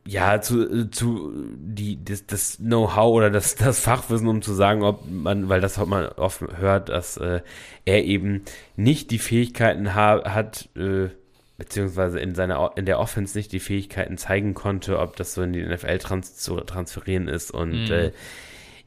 [0.07, 5.09] ja, zu, zu die, das, das Know-how oder das, das Fachwissen, um zu sagen, ob
[5.09, 7.41] man, weil das man oft hört, dass äh,
[7.85, 8.43] er eben
[8.75, 11.09] nicht die Fähigkeiten ha hat, äh,
[11.57, 15.53] beziehungsweise in seiner in der Offense nicht die Fähigkeiten zeigen konnte, ob das so in
[15.53, 17.91] die NFL trans zu transferieren ist und mhm.
[17.91, 18.11] äh,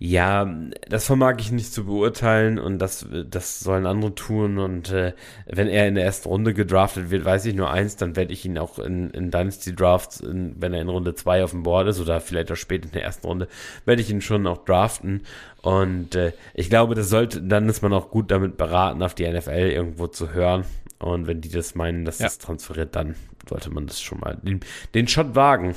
[0.03, 0.51] ja,
[0.89, 4.57] das vermag ich nicht zu beurteilen und das, das sollen andere tun.
[4.57, 5.13] Und äh,
[5.45, 8.47] wenn er in der ersten Runde gedraftet wird, weiß ich nur eins, dann werde ich
[8.47, 11.89] ihn auch in, in Dynasty Drafts, in, wenn er in Runde zwei auf dem Board
[11.89, 13.47] ist oder vielleicht auch spät in der ersten Runde,
[13.85, 15.21] werde ich ihn schon auch draften.
[15.61, 19.31] Und äh, ich glaube, das sollte, dann ist man auch gut damit beraten, auf die
[19.31, 20.65] NFL irgendwo zu hören.
[20.99, 22.25] Und wenn die das meinen, dass ja.
[22.25, 24.61] das transferiert, dann sollte man das schon mal den,
[24.95, 25.75] den Shot wagen.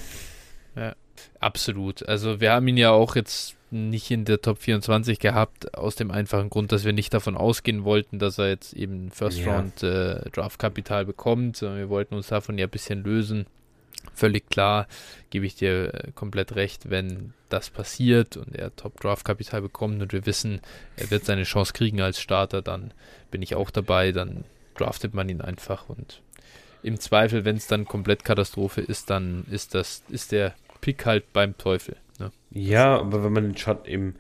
[0.77, 0.95] Ja,
[1.41, 2.07] absolut.
[2.07, 6.11] Also wir haben ihn ja auch jetzt nicht in der Top 24 gehabt, aus dem
[6.11, 9.53] einfachen Grund, dass wir nicht davon ausgehen wollten, dass er jetzt eben First ja.
[9.53, 11.61] Round äh, Draft Kapital bekommt.
[11.61, 13.45] Wir wollten uns davon ja ein bisschen lösen.
[14.13, 14.87] Völlig klar,
[15.29, 20.01] gebe ich dir äh, komplett recht, wenn das passiert und er Top Draft Kapital bekommt
[20.01, 20.61] und wir wissen,
[20.97, 22.93] er wird seine Chance kriegen als Starter, dann
[23.31, 24.43] bin ich auch dabei, dann
[24.75, 26.21] draftet man ihn einfach und
[26.83, 31.31] im Zweifel, wenn es dann komplett Katastrophe ist, dann ist das, ist der Pick halt
[31.31, 31.95] beim Teufel.
[32.19, 32.31] Ne?
[32.51, 34.15] Ja, aber wenn man den Shot eben,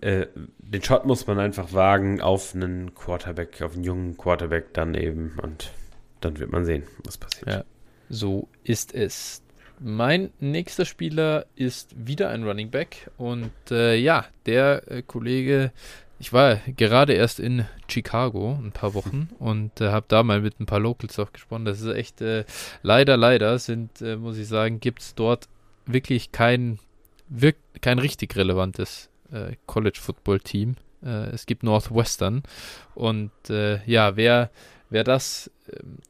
[0.00, 0.26] äh,
[0.58, 5.38] den Shot muss man einfach wagen auf einen Quarterback, auf einen jungen Quarterback dann eben
[5.42, 5.72] und
[6.20, 7.48] dann wird man sehen, was passiert.
[7.48, 7.64] Ja,
[8.08, 9.42] so ist es.
[9.78, 15.72] Mein nächster Spieler ist wieder ein Running Back und äh, ja, der äh, Kollege,
[16.18, 20.60] ich war gerade erst in Chicago ein paar Wochen und äh, habe da mal mit
[20.60, 21.64] ein paar Locals auch gesprochen.
[21.64, 22.44] Das ist echt äh,
[22.82, 25.48] leider, leider sind, äh, muss ich sagen, gibt es dort
[25.86, 26.78] wirklich kein
[27.30, 30.76] wirkt kein richtig relevantes äh, College-Football-Team.
[31.02, 32.42] Äh, es gibt Northwestern.
[32.94, 34.50] Und äh, ja, wer,
[34.90, 35.50] wer das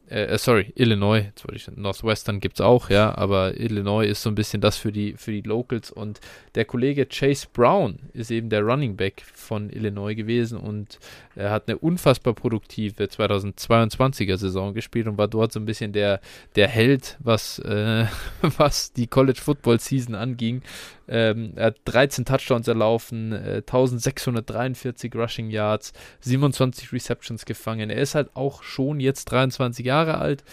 [0.09, 4.21] äh, äh, sorry, Illinois, jetzt wollte ich, Northwestern gibt es auch, ja, aber Illinois ist
[4.21, 6.19] so ein bisschen das für die, für die Locals und
[6.55, 10.99] der Kollege Chase Brown ist eben der Running Back von Illinois gewesen und
[11.35, 16.19] er hat eine unfassbar produktive 2022er Saison gespielt und war dort so ein bisschen der,
[16.57, 18.05] der Held, was, äh,
[18.41, 20.61] was die College Football Season anging.
[21.07, 27.89] Ähm, er hat 13 Touchdowns erlaufen, äh, 1643 Rushing Yards, 27 Receptions gefangen.
[27.89, 30.43] Er ist halt auch schon jetzt 23 Jahre alt,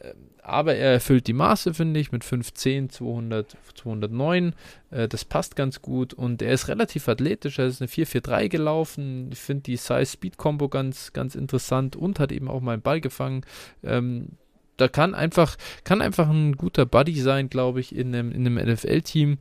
[0.00, 0.12] äh,
[0.42, 4.54] aber er erfüllt die Maße, finde ich, mit 5'10, 200, 209.
[4.90, 7.58] Äh, das passt ganz gut und er ist relativ athletisch.
[7.60, 9.30] Er ist eine 4'4'3 gelaufen.
[9.32, 13.46] Ich finde die Size-Speed-Kombo ganz, ganz interessant und hat eben auch mal einen Ball gefangen.
[13.84, 14.30] Ähm,
[14.76, 18.72] da kann einfach, kann einfach ein guter Buddy sein, glaube ich, in einem, in einem
[18.72, 19.38] NFL-Team.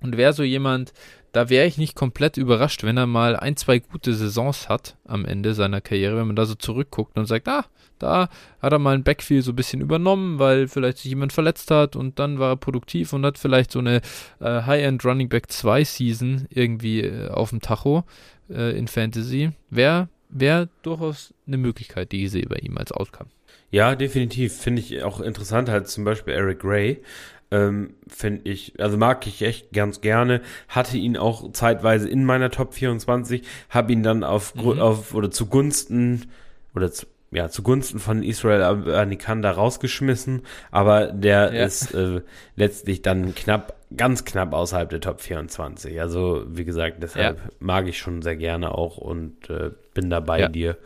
[0.00, 0.92] Und wäre so jemand,
[1.32, 5.24] da wäre ich nicht komplett überrascht, wenn er mal ein, zwei gute Saisons hat am
[5.24, 7.64] Ende seiner Karriere, wenn man da so zurückguckt und sagt, ah,
[7.98, 8.28] da
[8.60, 11.96] hat er mal ein Backfield so ein bisschen übernommen, weil vielleicht sich jemand verletzt hat
[11.96, 14.00] und dann war er produktiv und hat vielleicht so eine
[14.40, 18.04] äh, High-End Running Back 2 Season irgendwie äh, auf dem Tacho
[18.48, 19.50] äh, in Fantasy.
[19.70, 23.30] Wäre wär durchaus eine Möglichkeit, die ich sehe bei ihm als Outcome.
[23.70, 24.56] Ja, definitiv.
[24.56, 27.02] Finde ich auch interessant, halt zum Beispiel Eric Gray.
[27.50, 30.42] Ähm, Finde ich, also mag ich echt ganz gerne.
[30.68, 34.78] Hatte ihn auch zeitweise in meiner Top 24, habe ihn dann auf, mhm.
[34.80, 36.26] auf oder zugunsten
[36.74, 41.64] oder zu, ja, zugunsten von Israel Anikanda rausgeschmissen, aber der ja.
[41.64, 42.22] ist äh,
[42.56, 46.00] letztlich dann knapp, ganz knapp außerhalb der Top 24.
[46.00, 47.50] Also, wie gesagt, deshalb ja.
[47.60, 50.48] mag ich schon sehr gerne auch und äh, bin da bei ja.
[50.48, 50.76] dir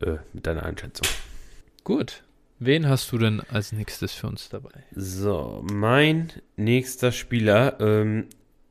[0.00, 1.06] äh, mit deiner Einschätzung.
[1.84, 2.22] Gut,
[2.60, 4.70] Wen hast du denn als nächstes für uns dabei?
[4.94, 8.26] So, mein nächster Spieler, ähm,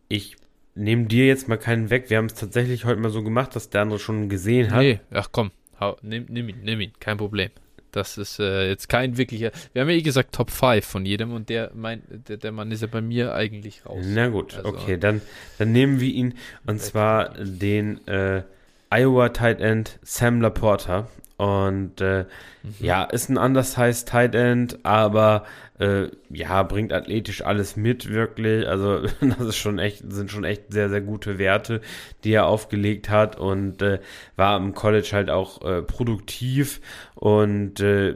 [0.10, 0.36] ich
[0.76, 2.10] nehme dir jetzt mal keinen weg.
[2.10, 4.82] Wir haben es tatsächlich heute mal so gemacht, dass der andere schon gesehen hat.
[4.82, 7.50] Nee, ach komm, hau, nimm, nimm ihn, nimm ihn, kein Problem.
[7.92, 9.52] Das ist äh, jetzt kein wirklicher.
[9.72, 12.70] Wir haben ja eh gesagt Top 5 von jedem und der, mein, der, der Mann
[12.72, 14.06] ist ja bei mir eigentlich raus.
[14.06, 15.22] Na gut, also, okay, dann,
[15.58, 16.34] dann nehmen wir ihn
[16.66, 18.44] und zwar den äh,
[18.90, 21.08] Iowa Tight End Sam Laporta.
[21.38, 22.26] Und äh,
[22.64, 22.76] mhm.
[22.80, 25.44] ja, ist ein undersized Tight End, aber
[25.80, 28.68] äh, ja, bringt athletisch alles mit, wirklich.
[28.68, 31.82] Also, das ist schon echt, sind schon echt sehr, sehr gute Werte,
[32.24, 34.00] die er aufgelegt hat und äh,
[34.36, 36.82] war im College halt auch äh, produktiv
[37.20, 38.16] und äh,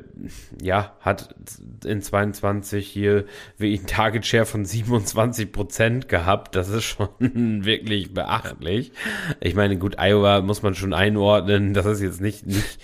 [0.61, 1.33] ja, hat
[1.83, 3.25] in 22 hier
[3.57, 6.55] wie ein Target Share von 27 Prozent gehabt.
[6.55, 7.09] Das ist schon
[7.65, 8.91] wirklich beachtlich.
[9.39, 11.73] Ich meine, gut, Iowa muss man schon einordnen.
[11.73, 12.79] Das ist jetzt nicht, nicht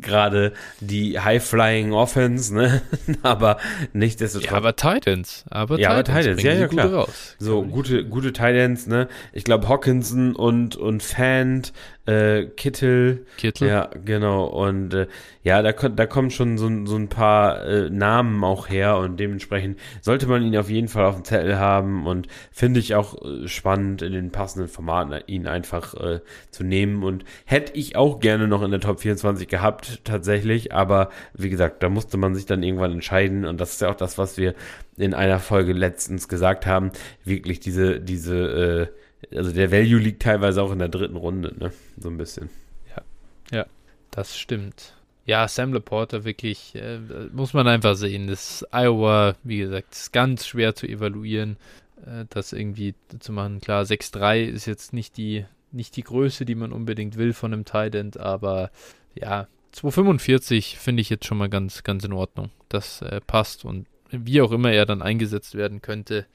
[0.00, 2.80] gerade die High-Flying Offense, ne?
[3.22, 3.58] aber
[4.02, 4.50] nichtsdestotrotz.
[4.50, 5.44] Ja, aber Titans.
[5.50, 6.92] Aber ja, Titans, aber Titans, ja, ja, klar.
[6.92, 7.36] Raus.
[7.38, 9.08] So, gute, gute Titans, ne?
[9.32, 11.72] Ich glaube, Hawkinson und, und Fant
[12.06, 13.26] äh, Kittel.
[13.36, 13.68] Kittel.
[13.68, 14.46] Ja, genau.
[14.46, 15.06] Und äh,
[15.44, 19.78] ja, da, da kommen schon so, so ein paar äh, Namen auch her und dementsprechend
[20.00, 23.46] sollte man ihn auf jeden Fall auf dem Zettel haben und finde ich auch äh,
[23.46, 28.48] spannend in den passenden Formaten ihn einfach äh, zu nehmen und hätte ich auch gerne
[28.48, 32.64] noch in der Top 24 gehabt tatsächlich, aber wie gesagt, da musste man sich dann
[32.64, 34.54] irgendwann entscheiden und das ist ja auch das, was wir
[34.96, 36.90] in einer Folge letztens gesagt haben,
[37.24, 39.01] wirklich diese diese äh,
[39.34, 41.72] also der Value liegt teilweise auch in der dritten Runde, ne?
[41.98, 42.50] So ein bisschen.
[42.94, 43.02] Ja,
[43.58, 43.66] ja,
[44.10, 44.94] das stimmt.
[45.24, 46.98] Ja, Sam Laporta wirklich, äh,
[47.32, 48.26] muss man einfach sehen.
[48.26, 51.56] Das Iowa, wie gesagt, ist ganz schwer zu evaluieren,
[52.04, 53.60] äh, das irgendwie zu machen.
[53.60, 57.64] Klar, 6-3 ist jetzt nicht die, nicht die Größe, die man unbedingt will von einem
[57.64, 58.70] Tight End, aber
[59.14, 62.50] ja, 2,45 finde ich jetzt schon mal ganz, ganz in Ordnung.
[62.68, 66.26] Das äh, passt und wie auch immer er dann eingesetzt werden könnte,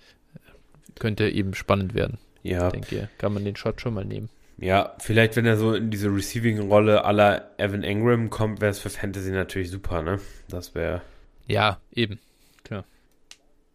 [0.98, 2.18] könnte eben spannend werden.
[2.50, 2.68] Ja.
[2.68, 4.30] Ich denke, kann man den Shot schon mal nehmen.
[4.60, 8.90] Ja, vielleicht, wenn er so in diese Receiving-Rolle aller Evan Engram kommt, wäre es für
[8.90, 10.20] Fantasy natürlich super, ne?
[10.50, 11.02] Das wäre.
[11.48, 12.20] Ja, eben.
[12.64, 12.84] Klar.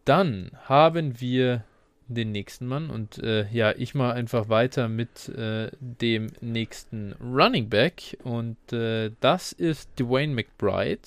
[0.05, 1.65] Dann haben wir
[2.09, 7.69] den nächsten Mann und äh, ja, ich mal einfach weiter mit äh, dem nächsten Running
[7.69, 11.01] Back und äh, das ist Dwayne McBride.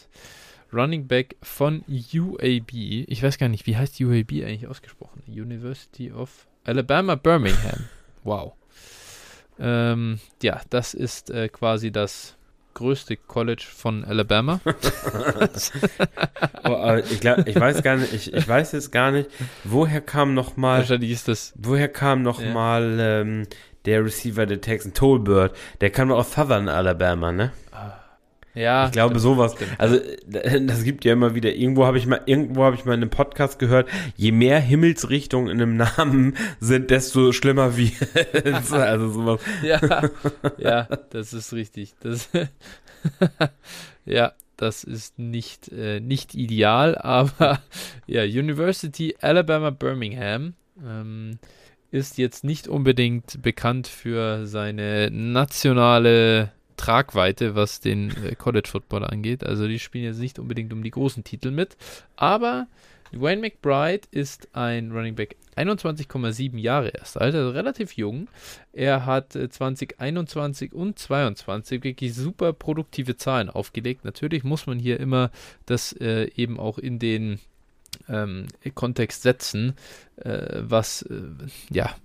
[0.73, 2.73] Running Back von UAB.
[2.73, 5.23] Ich weiß gar nicht, wie heißt UAB eigentlich ausgesprochen?
[5.27, 7.85] University of Alabama Birmingham.
[8.23, 8.53] Wow.
[9.59, 12.35] Ähm, ja, das ist äh, quasi das
[12.73, 14.59] größte College von Alabama.
[16.65, 19.29] oh, ich, glaub, ich weiß gar nicht, ich, ich weiß jetzt gar nicht,
[19.63, 22.51] woher kam noch mal, Wahrscheinlich ist das, woher kam noch ja.
[22.53, 23.47] mal ähm,
[23.85, 27.53] der Receiver der Texan, Tolbert, der kam aus Southern Alabama, ne?
[27.71, 28.04] Ah.
[28.55, 28.85] Ja.
[28.85, 29.53] Ich glaube sowas.
[29.53, 29.71] Stimmt.
[29.77, 31.53] Also das gibt ja immer wieder.
[31.53, 35.49] Irgendwo habe ich mal, irgendwo habe ich mal in einem Podcast gehört, je mehr Himmelsrichtungen
[35.49, 37.91] in einem Namen sind, desto schlimmer wie
[38.71, 39.41] also sowas.
[39.61, 40.09] Ja,
[40.57, 41.93] ja, das ist richtig.
[41.99, 42.29] Das
[44.05, 47.59] ja, das ist nicht, äh, nicht ideal, aber
[48.07, 50.53] ja, University Alabama Birmingham
[50.83, 51.39] ähm,
[51.91, 56.51] ist jetzt nicht unbedingt bekannt für seine nationale
[56.85, 59.43] Tragweite, was den äh, College Football angeht.
[59.43, 61.77] Also die spielen jetzt nicht unbedingt um die großen Titel mit,
[62.15, 62.67] aber
[63.11, 68.27] Wayne McBride ist ein Running Back 21,7 Jahre erst alt, also relativ jung.
[68.73, 74.05] Er hat 2021 äh, und 2022 wirklich super produktive Zahlen aufgelegt.
[74.05, 75.31] Natürlich muss man hier immer
[75.65, 77.39] das äh, eben auch in den
[78.09, 79.73] ähm, Kontext setzen,
[80.17, 81.21] äh, was, äh,
[81.69, 81.95] ja,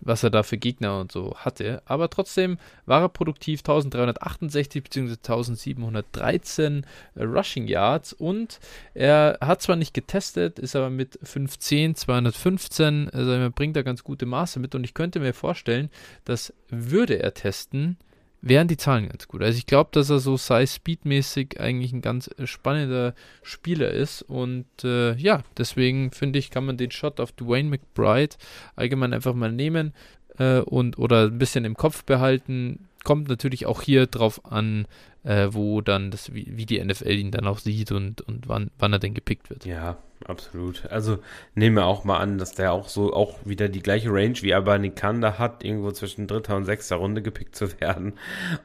[0.00, 1.82] was er da für Gegner und so hatte.
[1.84, 5.12] Aber trotzdem war er produktiv 1368 bzw.
[5.12, 8.60] 1713 äh, Rushing Yards und
[8.94, 14.04] er hat zwar nicht getestet, ist aber mit 510, 215, also er bringt da ganz
[14.04, 15.90] gute Maße mit und ich könnte mir vorstellen,
[16.24, 17.98] dass würde er testen,
[18.46, 19.42] wären die Zahlen ganz gut.
[19.42, 24.22] Also ich glaube, dass er so Size-Speed-mäßig eigentlich ein ganz äh, spannender Spieler ist.
[24.22, 28.36] Und äh, ja, deswegen finde ich, kann man den Shot auf Dwayne McBride
[28.76, 29.94] allgemein einfach mal nehmen
[30.38, 32.86] äh, und oder ein bisschen im Kopf behalten.
[33.04, 34.86] Kommt natürlich auch hier drauf an,
[35.24, 38.70] äh, wo dann das, wie, wie, die NFL ihn dann auch sieht und, und wann,
[38.78, 39.64] wann er denn gepickt wird.
[39.64, 40.86] Ja, absolut.
[40.86, 41.18] Also
[41.54, 44.54] nehmen wir auch mal an, dass der auch so auch wieder die gleiche Range wie
[44.54, 48.14] Abanikanda hat, irgendwo zwischen dritter und sechster Runde gepickt zu werden.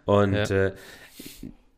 [0.05, 0.67] Und ja.
[0.67, 0.71] äh,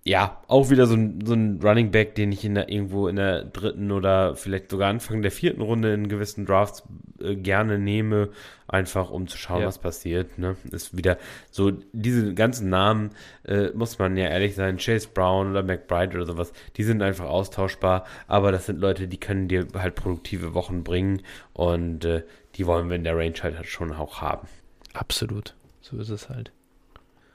[0.03, 3.17] ja, auch wieder so ein, so ein Running Back, den ich in der, irgendwo in
[3.17, 6.81] der dritten oder vielleicht sogar Anfang der vierten Runde in gewissen Drafts
[7.21, 8.29] äh, gerne nehme,
[8.67, 9.67] einfach um zu schauen, ja.
[9.67, 10.39] was passiert.
[10.39, 10.55] Ne?
[10.71, 11.19] Ist wieder
[11.51, 13.11] so, diese ganzen Namen,
[13.43, 17.25] äh, muss man ja ehrlich sein, Chase Brown oder McBride oder sowas, die sind einfach
[17.25, 21.21] austauschbar, aber das sind Leute, die können dir halt produktive Wochen bringen
[21.53, 22.23] und äh,
[22.55, 24.47] die wollen wir in der Range halt schon auch haben.
[24.93, 26.51] Absolut, so ist es halt.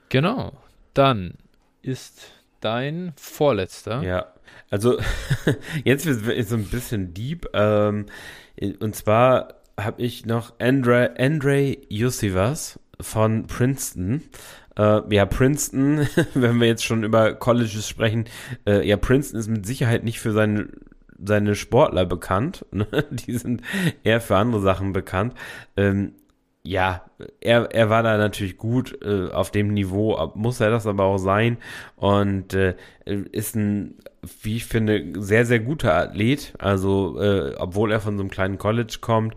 [0.08, 0.52] Genau,
[0.94, 1.34] dann
[1.82, 2.32] ist
[2.66, 4.02] dein vorletzter.
[4.02, 4.26] Ja,
[4.70, 4.98] also
[5.84, 7.46] jetzt wird es so ein bisschen deep.
[7.52, 8.06] Ähm,
[8.80, 14.22] und zwar habe ich noch Andre, Andre Yusivas von Princeton.
[14.76, 18.24] Äh, ja, Princeton, wenn wir jetzt schon über Colleges sprechen,
[18.66, 20.68] äh, ja, Princeton ist mit Sicherheit nicht für seine
[21.24, 22.66] seine Sportler bekannt.
[22.72, 22.86] Ne?
[23.10, 23.62] Die sind
[24.02, 25.34] eher für andere Sachen bekannt.
[25.76, 26.12] Ähm,
[26.66, 27.02] ja,
[27.40, 31.18] er, er war da natürlich gut äh, auf dem Niveau, muss er das aber auch
[31.18, 31.58] sein
[31.96, 33.94] und äh, ist ein,
[34.42, 38.58] wie ich finde, sehr, sehr guter Athlet, also äh, obwohl er von so einem kleinen
[38.58, 39.34] College kommt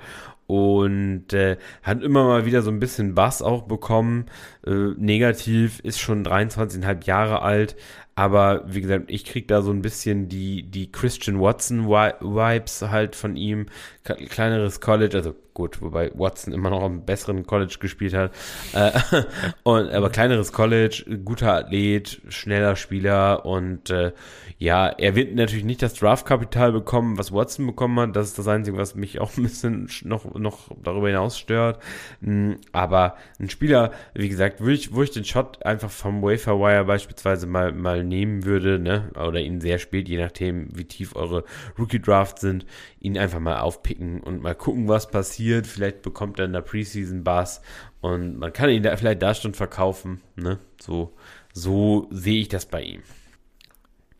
[0.47, 4.25] und äh, hat immer mal wieder so ein bisschen Bass auch bekommen.
[4.65, 7.75] Äh, negativ ist schon 23,5 Jahre alt,
[8.15, 13.15] aber wie gesagt, ich krieg da so ein bisschen die, die Christian Watson Vibes halt
[13.15, 13.67] von ihm.
[14.03, 18.31] Kleineres College, also gut, wobei Watson immer noch am besseren College gespielt hat.
[18.71, 18.91] Äh,
[19.63, 24.13] und, aber kleineres College, guter Athlet, schneller Spieler und äh,
[24.57, 28.15] ja, er wird natürlich nicht das Draftkapital bekommen, was Watson bekommen hat.
[28.15, 31.81] Das ist das Einzige, was mich auch ein bisschen noch, noch darüber hinaus stört.
[32.21, 36.85] Hm, aber ein Spieler, wie gesagt, wo ich, wo ich den Shot einfach vom Waferwire
[36.85, 41.43] beispielsweise mal, mal nehmen würde, ne, oder ihn sehr spät, je nachdem, wie tief eure
[41.77, 42.65] Rookie-Draft sind,
[42.99, 45.67] ihn einfach mal aufpicken und mal gucken, was passiert.
[45.67, 47.61] Vielleicht bekommt er in der Preseason Bass
[48.01, 50.21] und man kann ihn da vielleicht da schon verkaufen.
[50.35, 50.59] Ne?
[50.79, 51.13] So,
[51.53, 53.03] so sehe ich das bei ihm.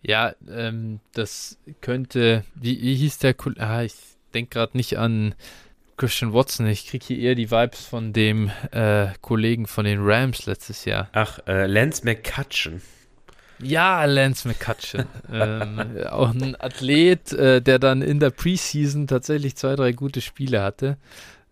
[0.01, 3.61] Ja, ähm, das könnte, wie, wie hieß der Kollege?
[3.61, 3.95] Ah, ich
[4.33, 5.35] denke gerade nicht an
[5.97, 6.67] Christian Watson.
[6.67, 11.09] Ich kriege hier eher die Vibes von dem äh, Kollegen von den Rams letztes Jahr.
[11.11, 12.81] Ach, äh, Lance McCutcheon.
[13.61, 15.05] Ja, Lance McCutcheon.
[15.31, 15.79] ähm,
[16.09, 20.97] auch ein Athlet, äh, der dann in der Preseason tatsächlich zwei, drei gute Spiele hatte.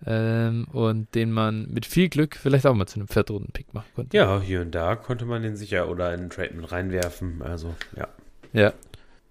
[0.06, 4.16] Ähm, und den man mit viel Glück vielleicht auch mal zu einem Viertrunden-Pick machen konnte.
[4.16, 7.42] Ja, hier und da konnte man den sicher oder in einen Trade mit reinwerfen.
[7.42, 8.08] Also, ja.
[8.54, 8.74] Ja.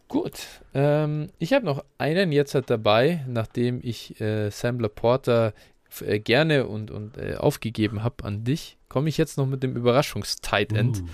[0.09, 0.41] Gut.
[0.75, 5.53] Ähm, ich habe noch einen jetzt halt dabei, nachdem ich äh, Sam Porter
[6.01, 9.77] äh, gerne und, und äh, aufgegeben habe an dich, komme ich jetzt noch mit dem
[9.77, 11.01] Überraschungs-Tight End.
[11.01, 11.07] Uh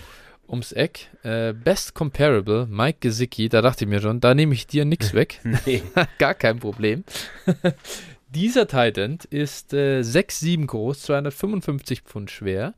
[0.53, 1.09] ums Eck.
[1.25, 5.15] Äh, Best Comparable, Mike Gesicki, da dachte ich mir schon, da nehme ich dir nichts
[5.15, 5.41] weg.
[5.67, 5.83] nee.
[6.19, 7.05] Gar kein Problem.
[8.29, 12.75] Dieser Titan ist äh, 6,7 groß, 255 Pfund schwer.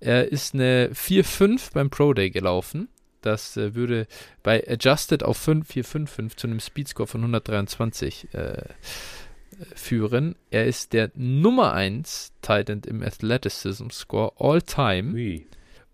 [0.00, 2.88] Er ist eine 4,5 beim Pro Day gelaufen.
[3.22, 4.06] Das äh, würde
[4.42, 8.62] bei Adjusted auf 5, 4,55 zu einem Speedscore von 123 äh,
[9.74, 10.36] führen.
[10.50, 15.14] Er ist der Nummer 1 Titan im Athleticism Score all time.
[15.14, 15.46] Ui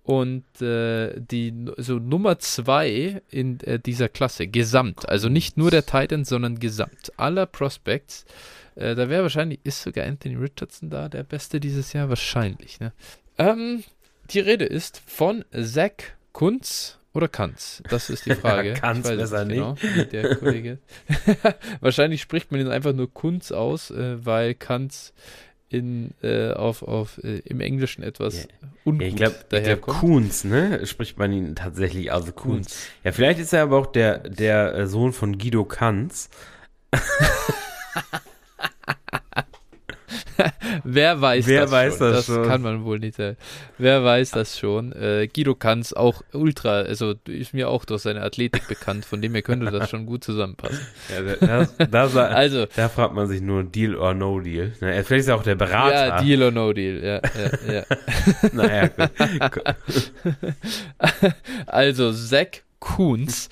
[0.05, 5.09] und äh, die so Nummer zwei in äh, dieser Klasse, gesamt.
[5.09, 7.13] Also nicht nur der Titan, sondern gesamt.
[7.17, 8.27] Aller Prospects.
[8.77, 12.11] Äh, da wäre wahrscheinlich, ist sogar Anthony Richardson da, der Beste dieses Jahr?
[12.11, 12.93] Wahrscheinlich, ne?
[13.39, 13.83] Ähm,
[14.31, 15.93] die Rede ist von Zach
[16.33, 17.83] Kunz oder Kanz?
[17.89, 18.75] Das ist die Frage.
[18.75, 19.57] Kanz besser nicht.
[19.57, 20.79] Genau, wie der Kollege.
[21.81, 25.15] Wahrscheinlich spricht man ihn einfach nur Kunz aus, äh, weil Kanz
[25.75, 28.47] in, äh, auf, auf, äh, im Englischen etwas yeah.
[28.85, 30.87] ungut ja, ich glaube, glaub, Kunz, ne?
[30.87, 32.09] Spricht man ihn tatsächlich.
[32.11, 32.35] Kunz.
[32.35, 32.77] Kunz.
[33.03, 36.31] Ja, vielleicht ist er aber auch der, der äh, Sohn von Guido Kanz.
[40.85, 42.12] Wer weiß Wer das weiß schon?
[42.12, 43.18] Das, das kann man wohl nicht.
[43.18, 43.37] Äh,
[43.78, 44.93] wer weiß das schon?
[44.93, 49.32] Äh, Guido Kanz auch ultra, also ist mir auch durch seine Athletik bekannt, von dem
[49.32, 50.80] her könnte das schon gut zusammenpassen.
[51.14, 54.72] Ja, das, das, also, da fragt man sich nur Deal or No Deal.
[54.80, 56.07] Na, vielleicht ist er auch der Berater.
[56.07, 57.20] Ja, Deal or No Deal, ja.
[57.68, 57.85] ja, ja.
[58.53, 58.89] naja,
[59.49, 59.62] gut.
[61.66, 63.49] also, Zach Kunz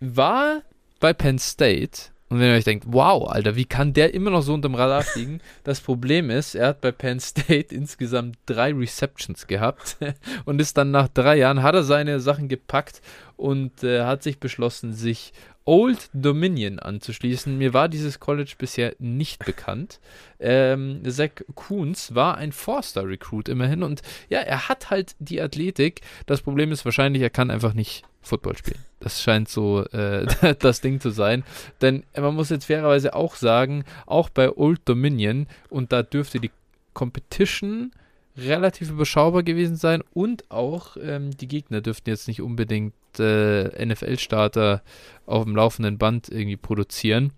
[0.00, 0.62] war
[1.00, 4.42] bei Penn State und wenn ihr euch denkt, wow, Alter, wie kann der immer noch
[4.42, 5.40] so unterm Radar fliegen?
[5.64, 9.96] Das Problem ist, er hat bei Penn State insgesamt drei Receptions gehabt
[10.44, 13.02] und ist dann nach drei Jahren, hat er seine Sachen gepackt
[13.36, 15.32] und äh, hat sich beschlossen, sich
[15.64, 17.58] Old Dominion anzuschließen.
[17.58, 20.00] Mir war dieses College bisher nicht bekannt.
[20.40, 24.00] Ähm, Zach Koons war ein Four-Star-Recruit immerhin und
[24.30, 26.00] ja, er hat halt die Athletik.
[26.24, 28.84] Das Problem ist wahrscheinlich, er kann einfach nicht Football spielen.
[29.00, 30.26] Das scheint so äh,
[30.58, 31.44] das Ding zu sein.
[31.80, 36.50] Denn man muss jetzt fairerweise auch sagen, auch bei Old Dominion, und da dürfte die
[36.94, 37.92] Competition
[38.36, 44.82] relativ überschaubar gewesen sein und auch ähm, die Gegner dürften jetzt nicht unbedingt äh, NFL-Starter
[45.26, 47.32] auf dem laufenden Band irgendwie produzieren.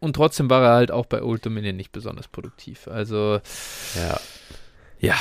[0.00, 2.88] Und trotzdem war er halt auch bei Old Dominion nicht besonders produktiv.
[2.88, 3.40] Also,
[3.94, 4.20] ja,
[4.98, 5.16] ja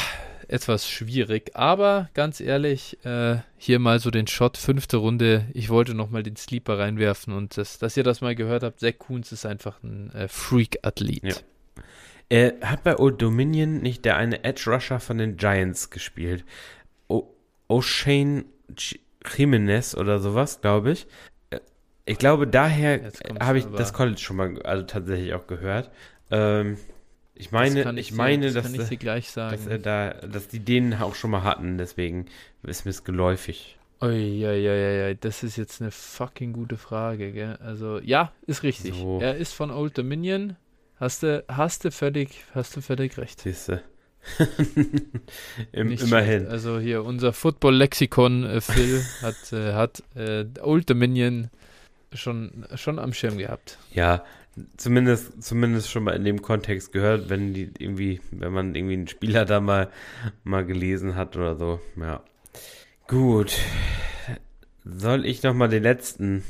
[0.54, 1.51] etwas schwierig.
[1.56, 5.47] Aber ganz ehrlich, äh, hier mal so den Shot, fünfte Runde.
[5.54, 8.93] Ich wollte nochmal den Sleeper reinwerfen und das, dass ihr das mal gehört habt, Zach
[8.99, 11.24] Koons ist einfach ein äh, Freak-Athlet.
[11.24, 11.36] Ja.
[12.30, 16.45] Er hat bei Old Dominion nicht der eine Edge Rusher von den Giants gespielt.
[17.70, 18.45] O'Shane
[19.36, 21.08] Jimenez oder sowas, glaube ich.
[21.49, 21.60] Äh,
[22.06, 25.89] ich glaube, daher habe ich das College schon mal also tatsächlich auch gehört.
[26.32, 26.78] Ähm,
[27.36, 29.59] ich meine, ich, ich meine, das dass, ich sagen.
[29.67, 32.27] dass, da, dass die den auch schon mal hatten, deswegen
[32.63, 33.77] ist mir es geläufig.
[34.01, 37.57] Uiuiuiui, das ist jetzt eine fucking gute Frage, gell?
[37.61, 38.95] Also, ja, ist richtig.
[38.95, 39.19] So.
[39.19, 40.57] Er ist von Old Dominion.
[40.97, 43.41] Hast du, hast du völlig, hast du völlig recht.
[43.41, 43.81] Siehste.
[45.71, 46.39] Im, immerhin.
[46.41, 46.51] Schlecht.
[46.51, 51.49] Also hier unser Football-Lexikon äh, Phil hat, äh, hat äh, Old Dominion
[52.13, 53.77] schon, schon am Schirm gehabt.
[53.91, 54.23] Ja,
[54.78, 59.08] zumindest, zumindest schon mal in dem Kontext gehört, wenn die irgendwie, wenn man irgendwie einen
[59.08, 59.89] Spieler da mal,
[60.43, 61.80] mal gelesen hat oder so.
[61.95, 62.24] Ja.
[63.08, 63.58] Gut.
[64.86, 66.43] Soll ich noch mal den letzten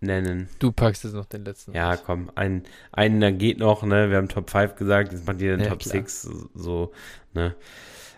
[0.00, 0.48] nennen?
[0.58, 1.74] Du packst jetzt noch den letzten.
[1.74, 2.02] Ja, raus.
[2.04, 4.10] komm, ein, einen geht noch, ne?
[4.10, 5.92] Wir haben Top 5 gesagt, jetzt macht ihr den ja, Top klar.
[5.92, 6.92] 6 so,
[7.34, 7.54] ne?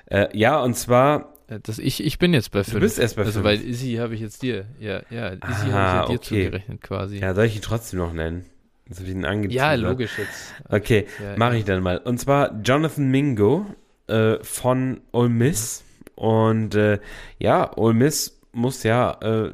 [0.07, 2.74] Äh, ja, und zwar äh, das, ich, ich bin jetzt bei 5.
[2.74, 3.37] Du bist erst bei 5.
[3.37, 4.66] Also, weil Izzy habe ich jetzt dir.
[4.78, 6.18] Ja, ja, Izzy habe ich ja dir okay.
[6.22, 7.18] zugerechnet quasi.
[7.18, 8.45] Ja, soll ich ihn trotzdem noch nennen?
[8.89, 9.57] Das habe ich ihn angezogen.
[9.57, 10.55] Ja, logisch jetzt.
[10.68, 11.99] Okay, ja, mache ich dann mal.
[11.99, 13.66] Und zwar Jonathan Mingo
[14.07, 15.84] äh, von Ole Miss.
[16.14, 16.99] Und äh,
[17.39, 19.51] ja, Ole Miss muss ja äh,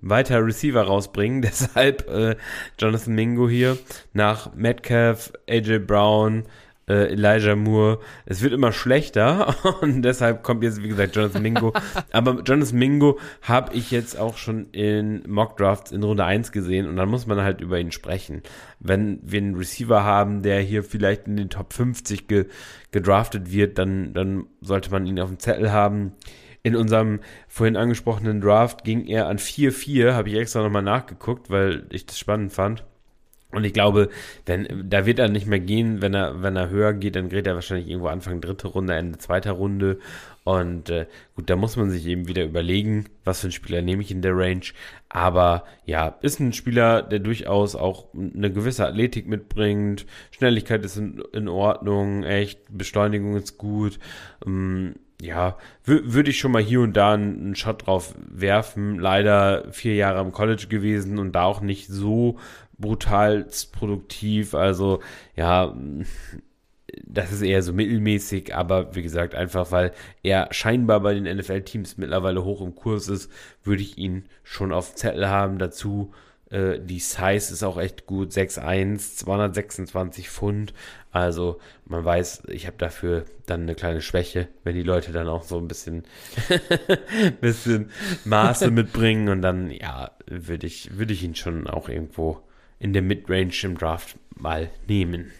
[0.00, 1.42] weiter Receiver rausbringen.
[1.42, 2.36] Deshalb äh,
[2.78, 3.76] Jonathan Mingo hier
[4.12, 6.44] nach Metcalf, AJ Brown,
[6.90, 8.00] äh, Elijah Moore.
[8.26, 11.72] Es wird immer schlechter und deshalb kommt jetzt, wie gesagt, Jonathan Mingo.
[12.12, 16.88] Aber Jonathan Mingo habe ich jetzt auch schon in Mock Drafts in Runde 1 gesehen
[16.88, 18.42] und dann muss man halt über ihn sprechen.
[18.80, 22.46] Wenn wir einen Receiver haben, der hier vielleicht in den Top 50 ge
[22.90, 26.12] gedraftet wird, dann, dann sollte man ihn auf dem Zettel haben.
[26.64, 31.86] In unserem vorhin angesprochenen Draft ging er an 4-4, habe ich extra nochmal nachgeguckt, weil
[31.90, 32.84] ich das spannend fand.
[33.52, 34.10] Und ich glaube,
[34.46, 37.46] wenn, da wird er nicht mehr gehen, wenn er, wenn er höher geht, dann geht
[37.46, 39.98] er wahrscheinlich irgendwo Anfang dritte Runde, Ende zweiter Runde.
[40.44, 44.02] Und äh, gut, da muss man sich eben wieder überlegen, was für einen Spieler nehme
[44.02, 44.62] ich in der Range.
[45.08, 50.06] Aber ja, ist ein Spieler, der durchaus auch eine gewisse Athletik mitbringt.
[50.30, 53.98] Schnelligkeit ist in, in Ordnung, echt, Beschleunigung ist gut.
[54.46, 58.98] Ähm, ja, würde ich schon mal hier und da einen Shot drauf werfen.
[58.98, 62.38] Leider vier Jahre im College gewesen und da auch nicht so
[62.80, 64.54] brutal produktiv.
[64.54, 65.00] Also
[65.36, 65.74] ja,
[67.04, 71.98] das ist eher so mittelmäßig, aber wie gesagt, einfach weil er scheinbar bei den NFL-Teams
[71.98, 73.30] mittlerweile hoch im Kurs ist,
[73.62, 75.58] würde ich ihn schon auf Zettel haben.
[75.58, 76.12] Dazu
[76.50, 80.74] äh, die Size ist auch echt gut, 6'1, 226 Pfund.
[81.12, 85.42] Also man weiß, ich habe dafür dann eine kleine Schwäche, wenn die Leute dann auch
[85.42, 86.04] so ein bisschen,
[87.40, 87.90] bisschen
[88.24, 92.42] Maße mitbringen und dann, ja, würde ich, würde ich ihn schon auch irgendwo
[92.80, 95.30] in der Midrange im Draft mal nehmen.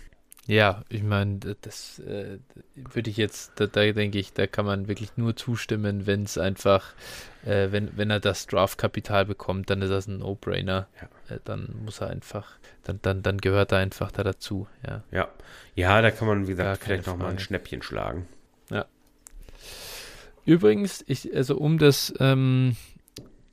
[0.46, 2.38] Ja, ich meine, das äh,
[2.74, 6.38] würde ich jetzt, da, da, denke ich, da kann man wirklich nur zustimmen, wenn es
[6.38, 6.92] einfach,
[7.44, 10.88] äh, wenn, wenn er das Draftkapital bekommt, dann ist das ein No-Brainer.
[11.00, 11.36] Ja.
[11.36, 14.66] Äh, dann muss er einfach, dann, dann, dann gehört er einfach da dazu.
[14.84, 15.28] Ja, ja,
[15.76, 18.26] ja da kann man, wie gesagt, vielleicht nochmal ein Schnäppchen schlagen.
[18.70, 18.86] Ja.
[20.46, 22.76] Übrigens, ich, also um das, ähm,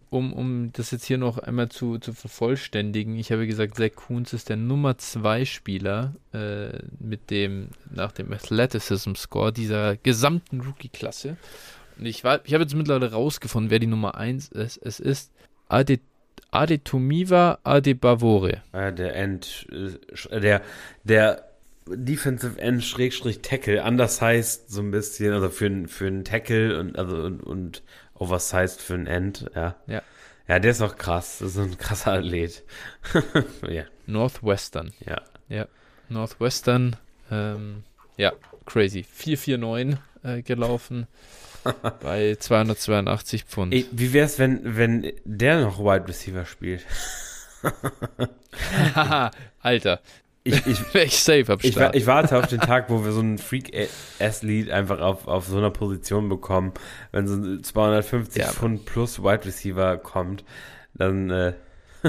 [0.10, 4.34] um, um das jetzt hier noch einmal zu, zu vervollständigen, ich habe gesagt, Zach Koons
[4.34, 11.38] ist der Nummer 2 Spieler äh, mit dem, nach dem Athleticism Score dieser gesamten Rookie-Klasse.
[11.98, 14.78] Und ich, war, ich habe jetzt mittlerweile rausgefunden, wer die Nummer 1 ist.
[14.78, 15.32] Es ist
[15.68, 16.00] Ade,
[16.52, 18.62] Adetomiva Adebavore.
[18.72, 20.62] Ah, der End, äh, der,
[21.04, 21.44] der
[21.90, 26.98] Defensive End Schrägstrich Tackle, anders heißt so ein bisschen, also für, für einen Tackle und,
[26.98, 27.84] also, und, und
[28.20, 29.76] oversized für ein End, ja.
[29.88, 30.02] Ja.
[30.48, 31.40] Ja, der ist auch krass.
[31.40, 32.64] Das ist ein krasser Athlet.
[33.68, 33.84] ja.
[34.06, 34.94] Northwestern.
[35.06, 35.22] Ja.
[35.50, 35.68] Ja.
[36.10, 36.96] Northwestern,
[37.30, 37.84] ähm,
[38.16, 38.32] ja,
[38.66, 39.04] crazy.
[39.04, 41.08] 449 äh, gelaufen
[42.02, 43.74] bei 282 Pfund.
[43.74, 46.86] Ey, wie wär's, wenn, wenn der noch Wide Receiver spielt?
[49.62, 50.00] Alter,
[50.48, 53.38] ich, ich, ich safe ab ich, ich, warte auf den Tag, wo wir so einen
[53.38, 56.74] Freak-Athlete einfach auf, auf so einer Position bekommen.
[57.12, 60.44] Wenn so ein 250 ja, Pfund plus Wide Receiver kommt,
[60.94, 61.30] dann.
[61.30, 61.54] Äh,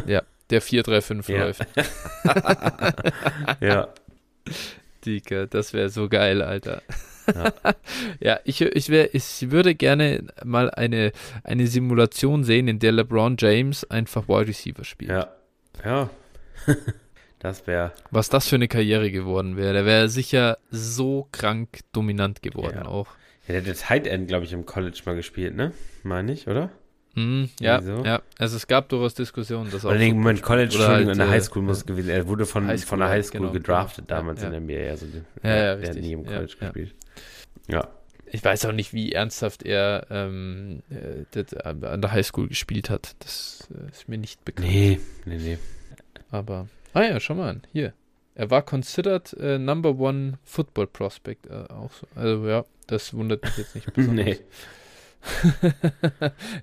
[0.06, 1.44] ja, der 4-3-5 ja.
[1.44, 1.66] läuft.
[3.60, 3.88] ja.
[5.04, 6.82] Dike, das wäre so geil, Alter.
[7.34, 7.52] Ja,
[8.20, 11.12] ja ich, ich, wär, ich würde gerne mal eine,
[11.44, 15.10] eine Simulation sehen, in der LeBron James einfach Wide Receiver spielt.
[15.10, 15.32] Ja.
[15.84, 16.10] Ja.
[17.38, 17.92] Das wäre.
[18.10, 19.72] Was das für eine Karriere geworden wäre.
[19.72, 22.86] Der wäre sicher so krank dominant geworden ja.
[22.86, 23.06] auch.
[23.46, 25.72] Ja, der hat jetzt Tight End, glaube ich, im College mal gespielt, ne?
[26.02, 26.70] Meine ich, oder?
[27.14, 28.04] Mm, ja, so?
[28.04, 29.90] ja, also es gab durchaus Diskussionen, dass auch.
[29.90, 32.66] Oder Moment, College, Entschuldigung, halt, in der Highschool äh, muss es gewesen Er wurde von,
[32.66, 34.20] Highschool, von der Highschool genau, gedraftet genau.
[34.20, 34.48] damals ja.
[34.50, 34.90] in der NBA.
[34.90, 35.06] Also,
[35.42, 36.94] ja, ja, der hat nie im College gespielt.
[37.68, 37.88] Ja.
[38.30, 43.16] Ich weiß auch nicht, wie ernsthaft er ähm, äh, äh, an der Highschool gespielt hat.
[43.20, 44.68] Das äh, ist mir nicht bekannt.
[44.68, 45.58] Nee, nee, nee.
[46.30, 47.62] Aber Ah ja, schau mal an.
[47.72, 47.92] Hier.
[48.34, 51.46] Er war considered uh, number one football prospect.
[51.46, 52.06] Uh, auch so.
[52.14, 54.26] Also ja, das wundert mich jetzt nicht besonders.
[54.26, 54.38] nee.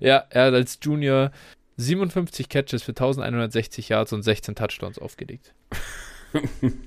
[0.00, 1.30] ja, er hat als Junior
[1.76, 5.52] 57 Catches für 1160 Yards und 16 Touchdowns aufgelegt.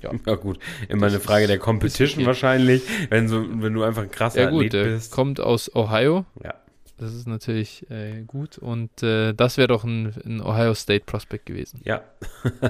[0.02, 0.10] ja.
[0.26, 0.34] ja.
[0.34, 4.50] gut, immer eine Frage der Competition wahrscheinlich, wenn, so, wenn du einfach ein krasser ja,
[4.50, 5.12] gut, Athlet bist.
[5.12, 6.24] kommt aus Ohio.
[6.42, 6.54] Ja.
[7.00, 11.46] Das ist natürlich äh, gut und äh, das wäre doch ein, ein, Ohio State Prospect
[11.46, 11.80] gewesen.
[11.82, 12.02] Ja.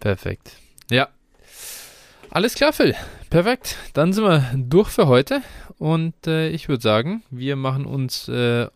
[0.00, 0.56] Perfekt.
[0.90, 1.10] Ja.
[2.30, 2.96] Alles klar, Phil.
[3.30, 3.76] Perfekt.
[3.92, 5.42] Dann sind wir durch für heute
[5.78, 8.66] und äh, ich würde sagen, wir machen uns äh,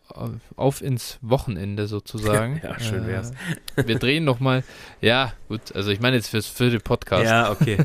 [0.55, 2.61] auf ins Wochenende sozusagen.
[2.63, 3.31] ja, schön wär's.
[3.75, 4.63] Äh, wir drehen nochmal.
[5.01, 5.75] Ja, gut.
[5.75, 7.25] Also ich meine jetzt fürs vierte Podcast.
[7.25, 7.77] Ja, okay.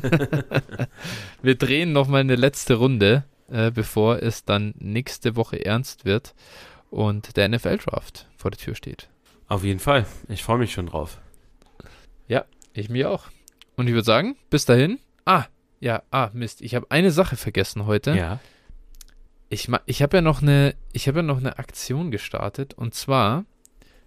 [1.41, 6.33] wir drehen nochmal eine letzte Runde äh, bevor es dann nächste Woche ernst wird
[6.89, 9.09] und der NFL-Draft vor der Tür steht.
[9.47, 10.05] Auf jeden Fall.
[10.27, 11.19] Ich freue mich schon drauf.
[12.27, 13.27] Ja, ich mir auch.
[13.75, 14.99] Und ich würde sagen, bis dahin.
[15.25, 15.45] Ah,
[15.79, 16.61] ja, ah, Mist.
[16.61, 18.15] Ich habe eine Sache vergessen heute.
[18.15, 18.39] Ja.
[19.49, 23.45] Ich, ich habe ja noch eine, ich habe ja noch eine Aktion gestartet und zwar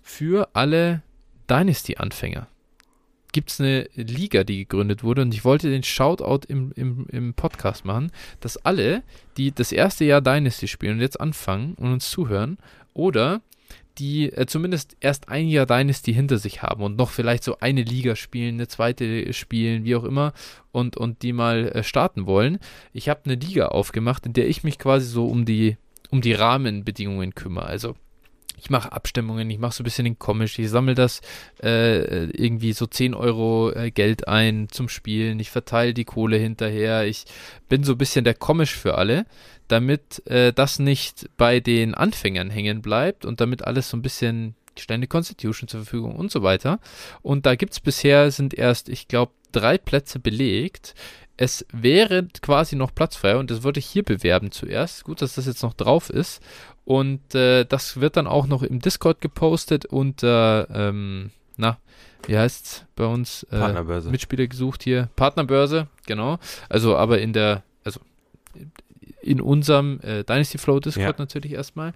[0.02, 1.02] für alle
[1.48, 2.48] Dynasty-Anfänger
[3.32, 7.34] gibt es eine Liga, die gegründet wurde und ich wollte den Shoutout im, im, im
[7.34, 8.10] Podcast machen,
[8.40, 9.02] dass alle,
[9.36, 12.58] die das erste Jahr Dynasty spielen und jetzt anfangen und uns zuhören
[12.94, 13.42] oder
[13.98, 17.82] die äh, zumindest erst ein Jahr Dynasty hinter sich haben und noch vielleicht so eine
[17.82, 20.32] Liga spielen, eine zweite spielen, wie auch immer,
[20.72, 22.58] und, und die mal äh, starten wollen.
[22.92, 25.76] Ich habe eine Liga aufgemacht, in der ich mich quasi so um die,
[26.10, 27.66] um die Rahmenbedingungen kümmere.
[27.66, 27.96] Also
[28.60, 31.20] ich mache Abstimmungen, ich mache so ein bisschen den Komisch, ich sammle das
[31.62, 37.06] äh, irgendwie so 10 Euro äh, Geld ein zum Spielen, ich verteile die Kohle hinterher,
[37.06, 37.24] ich
[37.68, 39.26] bin so ein bisschen der Komisch für alle,
[39.68, 44.54] damit äh, das nicht bei den Anfängern hängen bleibt und damit alles so ein bisschen
[44.88, 46.78] eine Constitution zur Verfügung und so weiter.
[47.22, 50.94] Und da gibt es bisher, sind erst, ich glaube, drei Plätze belegt
[51.38, 55.04] es wäre quasi noch Platz frei und das würde ich hier bewerben zuerst.
[55.04, 56.42] Gut, dass das jetzt noch drauf ist.
[56.88, 61.76] Und äh, das wird dann auch noch im Discord gepostet unter, ähm, na,
[62.26, 63.42] wie heißt's bei uns?
[63.50, 64.08] Äh, Partnerbörse.
[64.08, 65.10] Mitspieler gesucht hier.
[65.14, 66.38] Partnerbörse, genau.
[66.70, 68.00] Also aber in der, also
[69.20, 71.22] in unserem äh, Dynasty Flow Discord ja.
[71.22, 71.92] natürlich erstmal.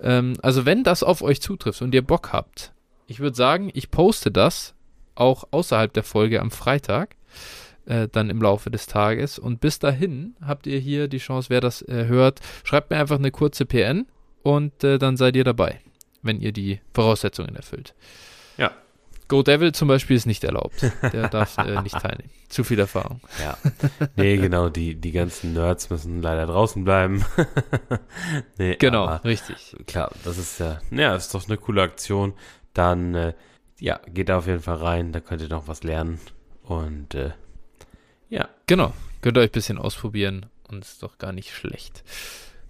[0.00, 2.72] Ähm, also wenn das auf euch zutrifft und ihr Bock habt,
[3.08, 4.72] ich würde sagen, ich poste das
[5.16, 7.14] auch außerhalb der Folge am Freitag
[7.84, 9.38] äh, dann im Laufe des Tages.
[9.38, 13.18] Und bis dahin habt ihr hier die Chance, wer das äh, hört, schreibt mir einfach
[13.18, 14.06] eine kurze PN
[14.42, 15.80] und äh, dann seid ihr dabei,
[16.22, 17.94] wenn ihr die Voraussetzungen erfüllt.
[18.56, 18.72] Ja,
[19.30, 20.84] Go Devil zum Beispiel ist nicht erlaubt.
[21.12, 22.30] Der darf äh, nicht teilnehmen.
[22.48, 23.20] Zu viel Erfahrung.
[23.40, 23.56] Ja.
[24.16, 27.24] Nee, genau, die, die ganzen Nerds müssen leider draußen bleiben.
[28.58, 29.76] nee, genau, richtig.
[29.86, 32.34] Klar, das ist ja, ja, ist doch eine coole Aktion.
[32.74, 33.34] Dann, äh,
[33.78, 36.18] ja, geht da auf jeden Fall rein, da könnt ihr noch was lernen.
[36.64, 37.30] Und äh,
[38.30, 38.48] ja.
[38.66, 42.02] Genau, könnt ihr euch ein bisschen ausprobieren und ist doch gar nicht schlecht.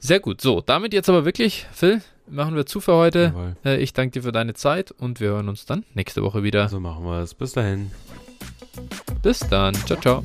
[0.01, 0.41] Sehr gut.
[0.41, 3.55] So, damit jetzt aber wirklich, Phil, machen wir zu für heute.
[3.65, 6.69] Äh, ich danke dir für deine Zeit und wir hören uns dann nächste Woche wieder.
[6.69, 7.35] So machen wir es.
[7.35, 7.91] Bis dahin.
[9.23, 9.75] Bis dann.
[9.75, 10.23] Ciao, ciao.